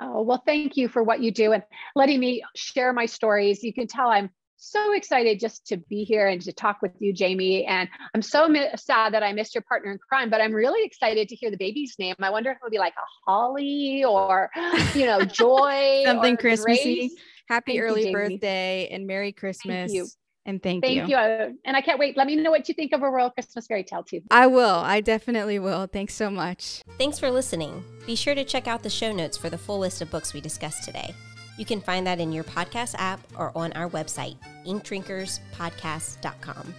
Oh, 0.00 0.22
well, 0.22 0.42
thank 0.46 0.76
you 0.76 0.88
for 0.88 1.02
what 1.02 1.20
you 1.20 1.30
do 1.30 1.52
and 1.52 1.62
letting 1.94 2.20
me 2.20 2.42
share 2.54 2.92
my 2.92 3.06
stories. 3.06 3.62
You 3.62 3.72
can 3.72 3.86
tell 3.86 4.08
I'm 4.08 4.30
so 4.56 4.92
excited 4.92 5.38
just 5.38 5.66
to 5.68 5.76
be 5.76 6.04
here 6.04 6.28
and 6.28 6.40
to 6.42 6.52
talk 6.52 6.82
with 6.82 6.92
you, 6.98 7.12
Jamie. 7.12 7.64
And 7.66 7.88
I'm 8.14 8.22
so 8.22 8.48
mi- 8.48 8.68
sad 8.76 9.14
that 9.14 9.22
I 9.22 9.32
missed 9.32 9.54
your 9.54 9.62
partner 9.62 9.92
in 9.92 9.98
crime, 9.98 10.30
but 10.30 10.40
I'm 10.40 10.52
really 10.52 10.84
excited 10.84 11.28
to 11.28 11.34
hear 11.34 11.50
the 11.50 11.56
baby's 11.56 11.94
name. 11.98 12.14
I 12.20 12.30
wonder 12.30 12.50
if 12.50 12.58
it'll 12.58 12.70
be 12.70 12.78
like 12.78 12.94
a 12.94 13.30
Holly 13.30 14.04
or, 14.04 14.50
you 14.94 15.06
know, 15.06 15.20
Joy. 15.24 16.02
Something 16.04 16.36
Christmassy. 16.36 17.08
Grace. 17.08 17.14
Happy 17.48 17.72
thank 17.72 17.82
early 17.82 18.06
you, 18.08 18.12
birthday 18.12 18.88
and 18.90 19.06
Merry 19.06 19.32
Christmas. 19.32 19.92
Thank 19.92 19.92
you. 19.92 20.08
And 20.46 20.62
thank, 20.62 20.84
thank 20.84 21.08
you. 21.08 21.16
Thank 21.16 21.50
you. 21.50 21.58
And 21.64 21.76
I 21.76 21.80
can't 21.80 21.98
wait. 21.98 22.16
Let 22.16 22.28
me 22.28 22.36
know 22.36 22.52
what 22.52 22.68
you 22.68 22.74
think 22.74 22.92
of 22.92 23.02
a 23.02 23.10
Royal 23.10 23.30
Christmas 23.30 23.66
Fairy 23.66 23.82
Tale 23.82 24.04
too. 24.04 24.20
I 24.30 24.46
will. 24.46 24.76
I 24.76 25.00
definitely 25.00 25.58
will. 25.58 25.86
Thanks 25.86 26.14
so 26.14 26.30
much. 26.30 26.82
Thanks 26.98 27.18
for 27.18 27.30
listening. 27.30 27.84
Be 28.06 28.14
sure 28.14 28.34
to 28.34 28.44
check 28.44 28.68
out 28.68 28.84
the 28.84 28.90
show 28.90 29.12
notes 29.12 29.36
for 29.36 29.50
the 29.50 29.58
full 29.58 29.80
list 29.80 30.02
of 30.02 30.10
books 30.10 30.32
we 30.32 30.40
discussed 30.40 30.84
today. 30.84 31.14
You 31.56 31.64
can 31.64 31.80
find 31.80 32.06
that 32.06 32.20
in 32.20 32.32
your 32.32 32.44
podcast 32.44 32.94
app 32.98 33.20
or 33.36 33.50
on 33.56 33.72
our 33.72 33.88
website, 33.88 34.36
inkdrinkerspodcast.com. 34.66 36.74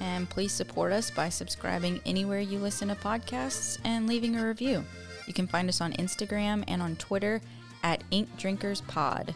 And 0.00 0.28
please 0.28 0.52
support 0.52 0.92
us 0.92 1.10
by 1.10 1.28
subscribing 1.28 2.00
anywhere 2.04 2.40
you 2.40 2.58
listen 2.58 2.88
to 2.88 2.94
podcasts 2.94 3.78
and 3.84 4.06
leaving 4.06 4.36
a 4.36 4.46
review. 4.46 4.84
You 5.26 5.32
can 5.32 5.46
find 5.46 5.68
us 5.68 5.80
on 5.80 5.92
Instagram 5.94 6.64
and 6.68 6.82
on 6.82 6.96
Twitter 6.96 7.40
at 7.82 8.04
Ink 8.10 8.28
Drinkers 8.36 8.82
Pod. 8.82 9.34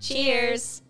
Cheers! 0.00 0.82